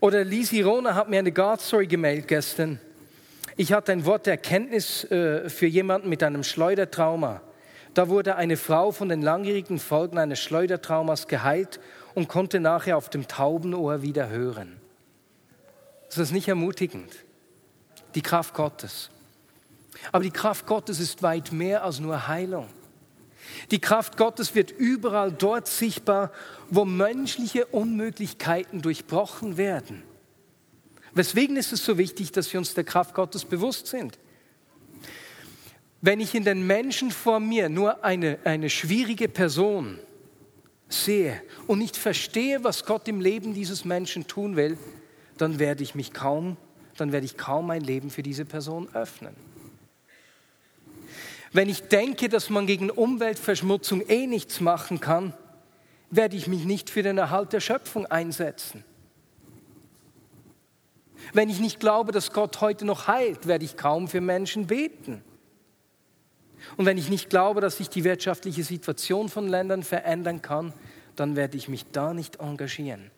Oder 0.00 0.24
Lisi 0.24 0.60
Rona 0.62 0.94
hat 0.94 1.08
mir 1.08 1.20
eine 1.20 1.32
God 1.32 1.60
Story 1.60 1.86
gemeldet 1.86 2.28
gestern. 2.28 2.80
Ich 3.56 3.72
hatte 3.72 3.92
ein 3.92 4.04
Wort 4.04 4.26
der 4.26 4.34
Erkenntnis 4.34 5.04
äh, 5.04 5.48
für 5.48 5.66
jemanden 5.66 6.08
mit 6.08 6.22
einem 6.22 6.42
Schleudertrauma. 6.42 7.40
Da 7.94 8.08
wurde 8.08 8.36
eine 8.36 8.56
Frau 8.56 8.92
von 8.92 9.08
den 9.08 9.22
langjährigen 9.22 9.78
Folgen 9.78 10.18
eines 10.18 10.40
Schleudertraumas 10.40 11.28
geheilt 11.28 11.80
und 12.14 12.28
konnte 12.28 12.60
nachher 12.60 12.96
auf 12.96 13.08
dem 13.08 13.28
Taubenohr 13.28 14.02
wieder 14.02 14.28
hören. 14.28 14.80
Das 16.08 16.18
ist 16.18 16.32
nicht 16.32 16.48
ermutigend. 16.48 17.12
Die 18.14 18.22
Kraft 18.22 18.54
Gottes. 18.54 19.10
Aber 20.10 20.24
die 20.24 20.30
Kraft 20.30 20.66
Gottes 20.66 21.00
ist 21.00 21.22
weit 21.22 21.52
mehr 21.52 21.84
als 21.84 22.00
nur 22.00 22.26
Heilung. 22.28 22.68
Die 23.70 23.80
Kraft 23.80 24.16
Gottes 24.16 24.54
wird 24.54 24.70
überall 24.70 25.32
dort 25.32 25.66
sichtbar, 25.68 26.30
wo 26.70 26.84
menschliche 26.84 27.66
Unmöglichkeiten 27.66 28.82
durchbrochen 28.82 29.56
werden. 29.56 30.02
Weswegen 31.14 31.56
ist 31.56 31.72
es 31.72 31.84
so 31.84 31.98
wichtig, 31.98 32.32
dass 32.32 32.52
wir 32.52 32.58
uns 32.58 32.74
der 32.74 32.84
Kraft 32.84 33.14
Gottes 33.14 33.44
bewusst 33.44 33.86
sind? 33.86 34.18
Wenn 36.00 36.20
ich 36.20 36.34
in 36.34 36.44
den 36.44 36.66
Menschen 36.66 37.10
vor 37.10 37.38
mir 37.38 37.68
nur 37.68 38.04
eine, 38.04 38.38
eine 38.44 38.70
schwierige 38.70 39.28
Person 39.28 39.98
sehe 40.92 41.40
und 41.66 41.78
nicht 41.78 41.96
verstehe, 41.96 42.64
was 42.64 42.84
Gott 42.84 43.08
im 43.08 43.20
Leben 43.20 43.54
dieses 43.54 43.84
Menschen 43.84 44.26
tun 44.26 44.56
will, 44.56 44.78
dann 45.38 45.58
werde 45.58 45.82
ich 45.82 45.94
mich 45.94 46.12
kaum, 46.12 46.56
dann 46.96 47.12
werde 47.12 47.26
ich 47.26 47.36
kaum 47.36 47.66
mein 47.66 47.82
Leben 47.82 48.10
für 48.10 48.22
diese 48.22 48.44
Person 48.44 48.88
öffnen. 48.94 49.34
Wenn 51.52 51.68
ich 51.68 51.82
denke, 51.82 52.28
dass 52.28 52.48
man 52.48 52.66
gegen 52.66 52.90
Umweltverschmutzung 52.90 54.00
eh 54.08 54.26
nichts 54.26 54.60
machen 54.60 55.00
kann, 55.00 55.34
werde 56.10 56.36
ich 56.36 56.46
mich 56.46 56.64
nicht 56.64 56.90
für 56.90 57.02
den 57.02 57.18
Erhalt 57.18 57.52
der 57.52 57.60
Schöpfung 57.60 58.06
einsetzen. 58.06 58.84
Wenn 61.32 61.48
ich 61.48 61.60
nicht 61.60 61.80
glaube, 61.80 62.12
dass 62.12 62.32
Gott 62.32 62.60
heute 62.60 62.84
noch 62.84 63.06
heilt, 63.06 63.46
werde 63.46 63.64
ich 63.64 63.76
kaum 63.76 64.08
für 64.08 64.20
Menschen 64.20 64.66
beten. 64.66 65.22
Und 66.76 66.86
wenn 66.86 66.98
ich 66.98 67.08
nicht 67.08 67.30
glaube, 67.30 67.60
dass 67.60 67.78
sich 67.78 67.88
die 67.88 68.04
wirtschaftliche 68.04 68.64
Situation 68.64 69.28
von 69.28 69.48
Ländern 69.48 69.82
verändern 69.82 70.42
kann, 70.42 70.72
dann 71.16 71.36
werde 71.36 71.56
ich 71.56 71.68
mich 71.68 71.86
da 71.92 72.14
nicht 72.14 72.36
engagieren. 72.36 73.10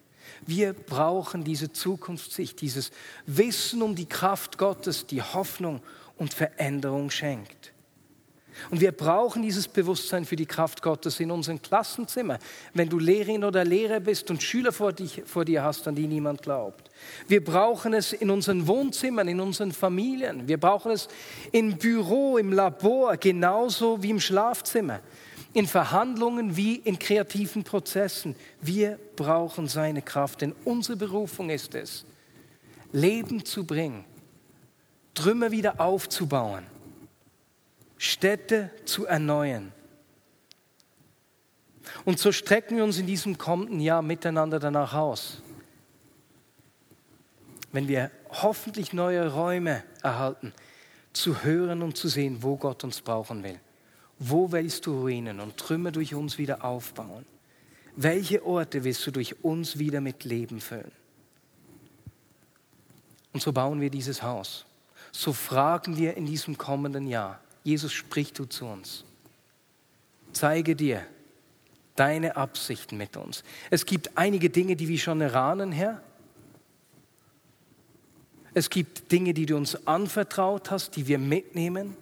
Wir 0.47 0.73
brauchen 0.73 1.45
diese 1.45 1.73
Zukunftssicht, 1.73 2.61
dieses 2.61 2.91
Wissen 3.27 3.83
um 3.83 3.95
die 3.95 4.07
Kraft 4.07 4.59
Gottes, 4.59 5.07
die 5.07 5.23
Hoffnung 5.23 5.83
und 6.17 6.33
Veränderung 6.33 7.11
schenkt. 7.11 7.74
Und 8.71 8.81
wir 8.81 8.93
brauchen 8.93 9.43
dieses 9.43 9.69
Bewusstsein 9.69 10.25
für 10.25 10.37
die 10.37 10.47
Kraft 10.47 10.83
Gottes 10.83 11.21
in 11.21 11.31
unseren 11.31 11.61
Klassenzimmer. 11.61 12.39
Wenn 12.73 12.89
du 12.89 12.99
Lehrerin 12.99 13.45
oder 13.45 13.65
Lehrer 13.65 14.01
bist 14.01 14.31
und 14.31 14.43
Schüler 14.43 14.73
vor, 14.73 14.93
dich, 14.93 15.23
vor 15.27 15.45
dir 15.45 15.63
hast, 15.63 15.87
an 15.89 15.95
die 15.95 16.07
niemand 16.07 16.43
glaubt. 16.43 16.91
Wir 17.29 17.45
brauchen 17.45 17.95
es 17.95 18.13
in 18.13 18.31
unseren 18.31 18.67
Wohnzimmern, 18.67 19.29
in 19.29 19.41
unseren 19.41 19.73
Familien. 19.73 20.49
Wir 20.49 20.59
brauchen 20.59 20.93
es 20.93 21.09
im 21.53 21.77
Büro, 21.77 22.39
im 22.39 22.53
Labor, 22.53 23.17
genauso 23.17 24.03
wie 24.03 24.11
im 24.11 24.21
Schlafzimmer. 24.21 25.01
in 25.55 25.67
Verhandlungen 25.67 26.57
wie 26.57 26.77
in 26.77 26.99
kreativen 26.99 27.65
Prozessen. 27.65 28.35
Wir 28.61 28.99
brauchen 29.17 29.69
seine 29.69 30.03
Kraft, 30.03 30.43
denn 30.43 30.53
unsere 30.65 30.97
Berufung 30.97 31.49
ist 31.49 31.75
es, 31.75 32.05
Leben 32.93 33.45
zu 33.45 33.65
bringen, 33.65 34.05
Trümmer 35.15 35.53
wieder 35.53 35.81
aufzubauen, 35.81 36.65
Städte 37.97 38.71
zu 38.85 39.07
erneuern. 39.07 39.73
Und 42.05 42.19
so 42.19 42.33
strecken 42.33 42.77
wir 42.77 42.85
uns 42.85 42.99
in 42.99 43.07
diesem 43.07 43.39
kommenden 43.39 43.81
Jahr 43.81 44.03
miteinander 44.03 44.59
danach 44.59 44.95
aus. 44.95 45.43
Wenn 47.73 47.89
wir 47.89 48.11
hoffentlich 48.31 48.93
neue 48.93 49.33
Räume 49.33 49.83
erhalten, 50.03 50.53
zu 51.13 51.43
hören 51.45 51.83
und 51.83 51.97
zu 51.97 52.09
sehen, 52.09 52.43
wo 52.43 52.57
Gott 52.57 52.85
uns 52.85 53.01
brauchen 53.01 53.43
will. 53.43 53.59
Wo 54.19 54.53
willst 54.53 54.87
du 54.87 55.01
Ruinen 55.01 55.41
und 55.41 55.57
Trümmer 55.57 55.93
durch 55.93 56.15
uns 56.15 56.39
wieder 56.39 56.65
aufbauen? 56.65 57.25
Welche 57.97 58.45
Orte 58.45 58.85
willst 58.85 59.07
du 59.07 59.11
durch 59.13 59.43
uns 59.45 59.79
wieder 59.79 60.01
mit 60.01 60.25
Leben 60.25 60.61
füllen? 60.61 60.93
Und 63.33 63.43
so 63.43 63.53
bauen 63.53 63.81
wir 63.81 63.91
dieses 63.91 64.23
Haus. 64.23 64.67
So 65.13 65.33
fragen 65.33 65.97
wir 65.97 66.17
in 66.17 66.27
diesem 66.27 66.59
kommenden 66.59 67.07
Jahr. 67.07 67.41
Jesus, 67.65 67.93
sprich 67.93 68.33
du 68.35 68.45
zu 68.45 68.67
uns. 68.67 69.05
Zeige 70.33 70.77
dir 70.77 71.05
deine 71.97 72.37
Absichten 72.37 72.97
mit 72.97 73.17
uns. 73.17 73.43
Es 73.71 73.87
gibt 73.87 74.17
einige 74.17 74.51
Dinge, 74.51 74.77
die 74.77 74.87
wir 74.87 74.99
schon 74.99 75.21
erahnen, 75.21 75.73
Herr. 75.73 76.03
Es 78.53 78.71
gibt 78.71 79.11
Dinge, 79.11 79.35
die 79.35 79.47
du 79.47 79.57
uns 79.57 79.87
anvertraut 79.87 80.71
hast, 80.71 80.95
die 80.97 81.09
wir 81.09 81.19
mitnehmen. 81.19 81.97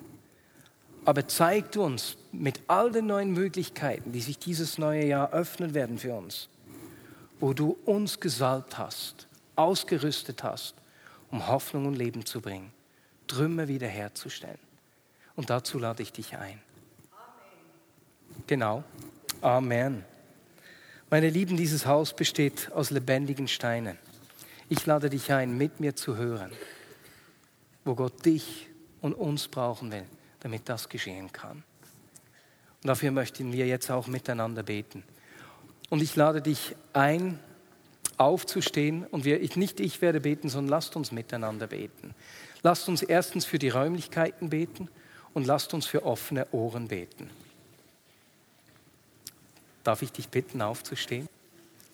Aber 1.04 1.28
zeig 1.28 1.72
du 1.72 1.82
uns 1.84 2.16
mit 2.32 2.60
all 2.66 2.90
den 2.90 3.06
neuen 3.06 3.32
Möglichkeiten, 3.32 4.12
die 4.12 4.20
sich 4.20 4.38
dieses 4.38 4.78
neue 4.78 5.04
Jahr 5.04 5.32
öffnen 5.32 5.74
werden 5.74 5.98
für 5.98 6.14
uns, 6.14 6.48
wo 7.40 7.52
du 7.52 7.76
uns 7.84 8.20
gesalbt 8.20 8.78
hast, 8.78 9.26
ausgerüstet 9.56 10.42
hast, 10.42 10.74
um 11.30 11.48
Hoffnung 11.48 11.86
und 11.86 11.94
Leben 11.94 12.24
zu 12.24 12.40
bringen, 12.40 12.72
Trümmer 13.26 13.68
wiederherzustellen. 13.68 14.71
Und 15.36 15.50
dazu 15.50 15.78
lade 15.78 16.02
ich 16.02 16.12
dich 16.12 16.36
ein. 16.36 16.60
Amen. 17.10 18.46
Genau. 18.46 18.84
Amen. 19.40 20.04
Meine 21.10 21.30
Lieben, 21.30 21.56
dieses 21.56 21.86
Haus 21.86 22.14
besteht 22.14 22.70
aus 22.72 22.90
lebendigen 22.90 23.48
Steinen. 23.48 23.98
Ich 24.68 24.86
lade 24.86 25.10
dich 25.10 25.32
ein, 25.32 25.56
mit 25.56 25.80
mir 25.80 25.96
zu 25.96 26.16
hören, 26.16 26.52
wo 27.84 27.94
Gott 27.94 28.24
dich 28.24 28.68
und 29.00 29.14
uns 29.14 29.48
brauchen 29.48 29.92
will 29.92 30.06
damit 30.42 30.68
das 30.68 30.88
geschehen 30.88 31.32
kann. 31.32 31.62
Und 32.82 32.88
dafür 32.88 33.12
möchten 33.12 33.52
wir 33.52 33.66
jetzt 33.66 33.90
auch 33.90 34.08
miteinander 34.08 34.62
beten. 34.62 35.04
Und 35.88 36.02
ich 36.02 36.16
lade 36.16 36.42
dich 36.42 36.74
ein, 36.92 37.38
aufzustehen 38.16 39.06
und 39.06 39.24
wir, 39.24 39.40
ich, 39.40 39.56
nicht 39.56 39.80
ich 39.80 40.02
werde 40.02 40.20
beten, 40.20 40.48
sondern 40.48 40.70
lasst 40.70 40.96
uns 40.96 41.12
miteinander 41.12 41.66
beten. 41.66 42.14
Lasst 42.62 42.88
uns 42.88 43.02
erstens 43.02 43.44
für 43.44 43.58
die 43.58 43.68
Räumlichkeiten 43.68 44.50
beten 44.50 44.88
und 45.34 45.46
lasst 45.46 45.74
uns 45.74 45.86
für 45.86 46.04
offene 46.04 46.46
Ohren 46.52 46.88
beten. 46.88 47.30
Darf 49.84 50.02
ich 50.02 50.12
dich 50.12 50.28
bitten, 50.28 50.62
aufzustehen? 50.62 51.28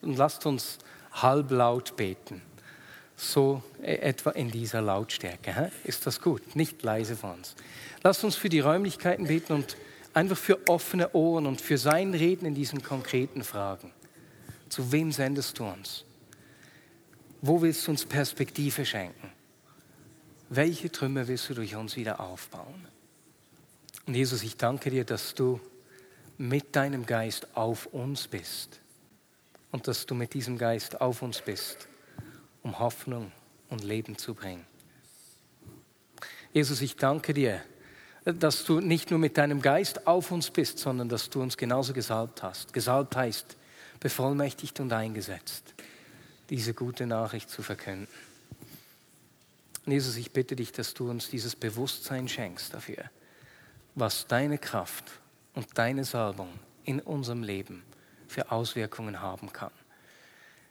Und 0.02 0.16
lasst 0.16 0.46
uns 0.46 0.78
halblaut 1.12 1.96
beten 1.96 2.42
so 3.18 3.62
e, 3.82 3.96
etwa 3.96 4.30
in 4.30 4.50
dieser 4.50 4.80
Lautstärke. 4.80 5.72
Ist 5.84 6.06
das 6.06 6.20
gut? 6.20 6.56
Nicht 6.56 6.82
leise 6.82 7.16
von 7.16 7.32
uns. 7.32 7.54
Lasst 8.02 8.24
uns 8.24 8.36
für 8.36 8.48
die 8.48 8.60
Räumlichkeiten 8.60 9.26
beten 9.26 9.52
und 9.52 9.76
einfach 10.14 10.36
für 10.36 10.58
offene 10.68 11.12
Ohren 11.12 11.46
und 11.46 11.60
für 11.60 11.78
sein 11.78 12.14
Reden 12.14 12.46
in 12.46 12.54
diesen 12.54 12.82
konkreten 12.82 13.42
Fragen. 13.42 13.92
Zu 14.68 14.92
wem 14.92 15.12
sendest 15.12 15.58
du 15.58 15.64
uns? 15.64 16.04
Wo 17.42 17.60
willst 17.60 17.86
du 17.86 17.90
uns 17.90 18.04
Perspektive 18.04 18.86
schenken? 18.86 19.30
Welche 20.48 20.90
Trümmer 20.90 21.28
willst 21.28 21.50
du 21.50 21.54
durch 21.54 21.74
uns 21.74 21.96
wieder 21.96 22.20
aufbauen? 22.20 22.86
Und 24.08 24.14
Jesus, 24.14 24.42
ich 24.42 24.56
danke 24.56 24.88
dir, 24.88 25.04
dass 25.04 25.34
du 25.34 25.60
mit 26.38 26.74
deinem 26.74 27.04
Geist 27.04 27.46
auf 27.54 27.84
uns 27.84 28.26
bist 28.26 28.80
und 29.70 29.86
dass 29.86 30.06
du 30.06 30.14
mit 30.14 30.32
diesem 30.32 30.56
Geist 30.56 31.02
auf 31.02 31.20
uns 31.20 31.42
bist 31.42 31.86
um 32.62 32.78
Hoffnung 32.78 33.30
und 33.68 33.84
Leben 33.84 34.16
zu 34.16 34.32
bringen. 34.32 34.64
Jesus, 36.54 36.80
ich 36.80 36.96
danke 36.96 37.34
dir, 37.34 37.60
dass 38.24 38.64
du 38.64 38.80
nicht 38.80 39.10
nur 39.10 39.18
mit 39.18 39.36
deinem 39.36 39.60
Geist 39.60 40.06
auf 40.06 40.30
uns 40.32 40.50
bist, 40.50 40.78
sondern 40.78 41.10
dass 41.10 41.28
du 41.28 41.42
uns 41.42 41.58
genauso 41.58 41.92
gesalbt 41.92 42.42
hast. 42.42 42.72
Gesalbt 42.72 43.14
heißt 43.14 43.58
bevollmächtigt 44.00 44.80
und 44.80 44.90
eingesetzt, 44.90 45.74
diese 46.48 46.72
gute 46.72 47.06
Nachricht 47.06 47.50
zu 47.50 47.62
verkünden. 47.62 48.08
Jesus, 49.84 50.16
ich 50.16 50.32
bitte 50.32 50.56
dich, 50.56 50.72
dass 50.72 50.94
du 50.94 51.10
uns 51.10 51.28
dieses 51.28 51.56
Bewusstsein 51.56 52.26
schenkst 52.26 52.72
dafür, 52.72 53.10
was 53.98 54.26
deine 54.26 54.58
Kraft 54.58 55.04
und 55.54 55.76
deine 55.76 56.04
Salbung 56.04 56.48
in 56.84 57.00
unserem 57.00 57.42
Leben 57.42 57.82
für 58.28 58.50
Auswirkungen 58.52 59.20
haben 59.20 59.52
kann. 59.52 59.72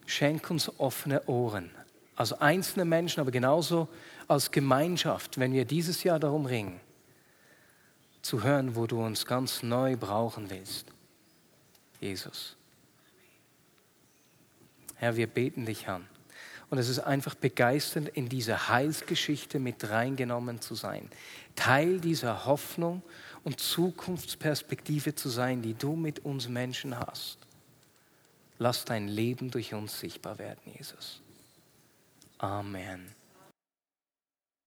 Schenk 0.06 0.50
uns 0.50 0.72
offene 0.80 1.26
Ohren, 1.28 1.70
als 2.16 2.34
einzelne 2.34 2.86
Menschen, 2.86 3.20
aber 3.20 3.32
genauso 3.32 3.90
als 4.28 4.52
Gemeinschaft, 4.52 5.38
wenn 5.38 5.54
wir 5.54 5.66
dieses 5.66 6.04
Jahr 6.04 6.20
darum 6.20 6.46
ringen, 6.46 6.80
zu 8.22 8.44
hören, 8.44 8.76
wo 8.76 8.88
du 8.88 9.04
uns 9.04 9.26
ganz 9.26 9.64
neu 9.64 9.96
brauchen 9.96 10.50
willst. 10.50 10.88
Jesus. 12.00 12.56
Herr, 14.96 15.16
wir 15.16 15.28
beten 15.28 15.66
dich 15.66 15.88
an. 15.88 16.08
Und 16.70 16.78
es 16.78 16.90
ist 16.90 17.00
einfach 17.00 17.36
begeisternd, 17.36 18.10
in 18.10 18.28
diese 18.28 18.68
Heilsgeschichte 18.68 19.60
mit 19.60 19.90
reingenommen 19.90 20.60
zu 20.60 20.76
sein. 20.76 21.10
Teil 21.56 22.00
dieser 22.00 22.46
Hoffnung 22.46 23.02
und 23.44 23.60
Zukunftsperspektive 23.60 25.16
zu 25.16 25.30
sein, 25.30 25.62
die 25.62 25.74
du 25.74 25.96
mit 25.96 26.26
uns 26.26 26.50
Menschen 26.50 27.00
hast. 27.00 27.38
Lass 28.60 28.86
dein 28.86 29.08
Leben 29.08 29.52
durch 29.52 29.74
uns 29.74 30.00
sichtbar 30.00 30.40
werden, 30.40 30.60
Jesus. 30.78 31.22
Amen. 32.40 33.17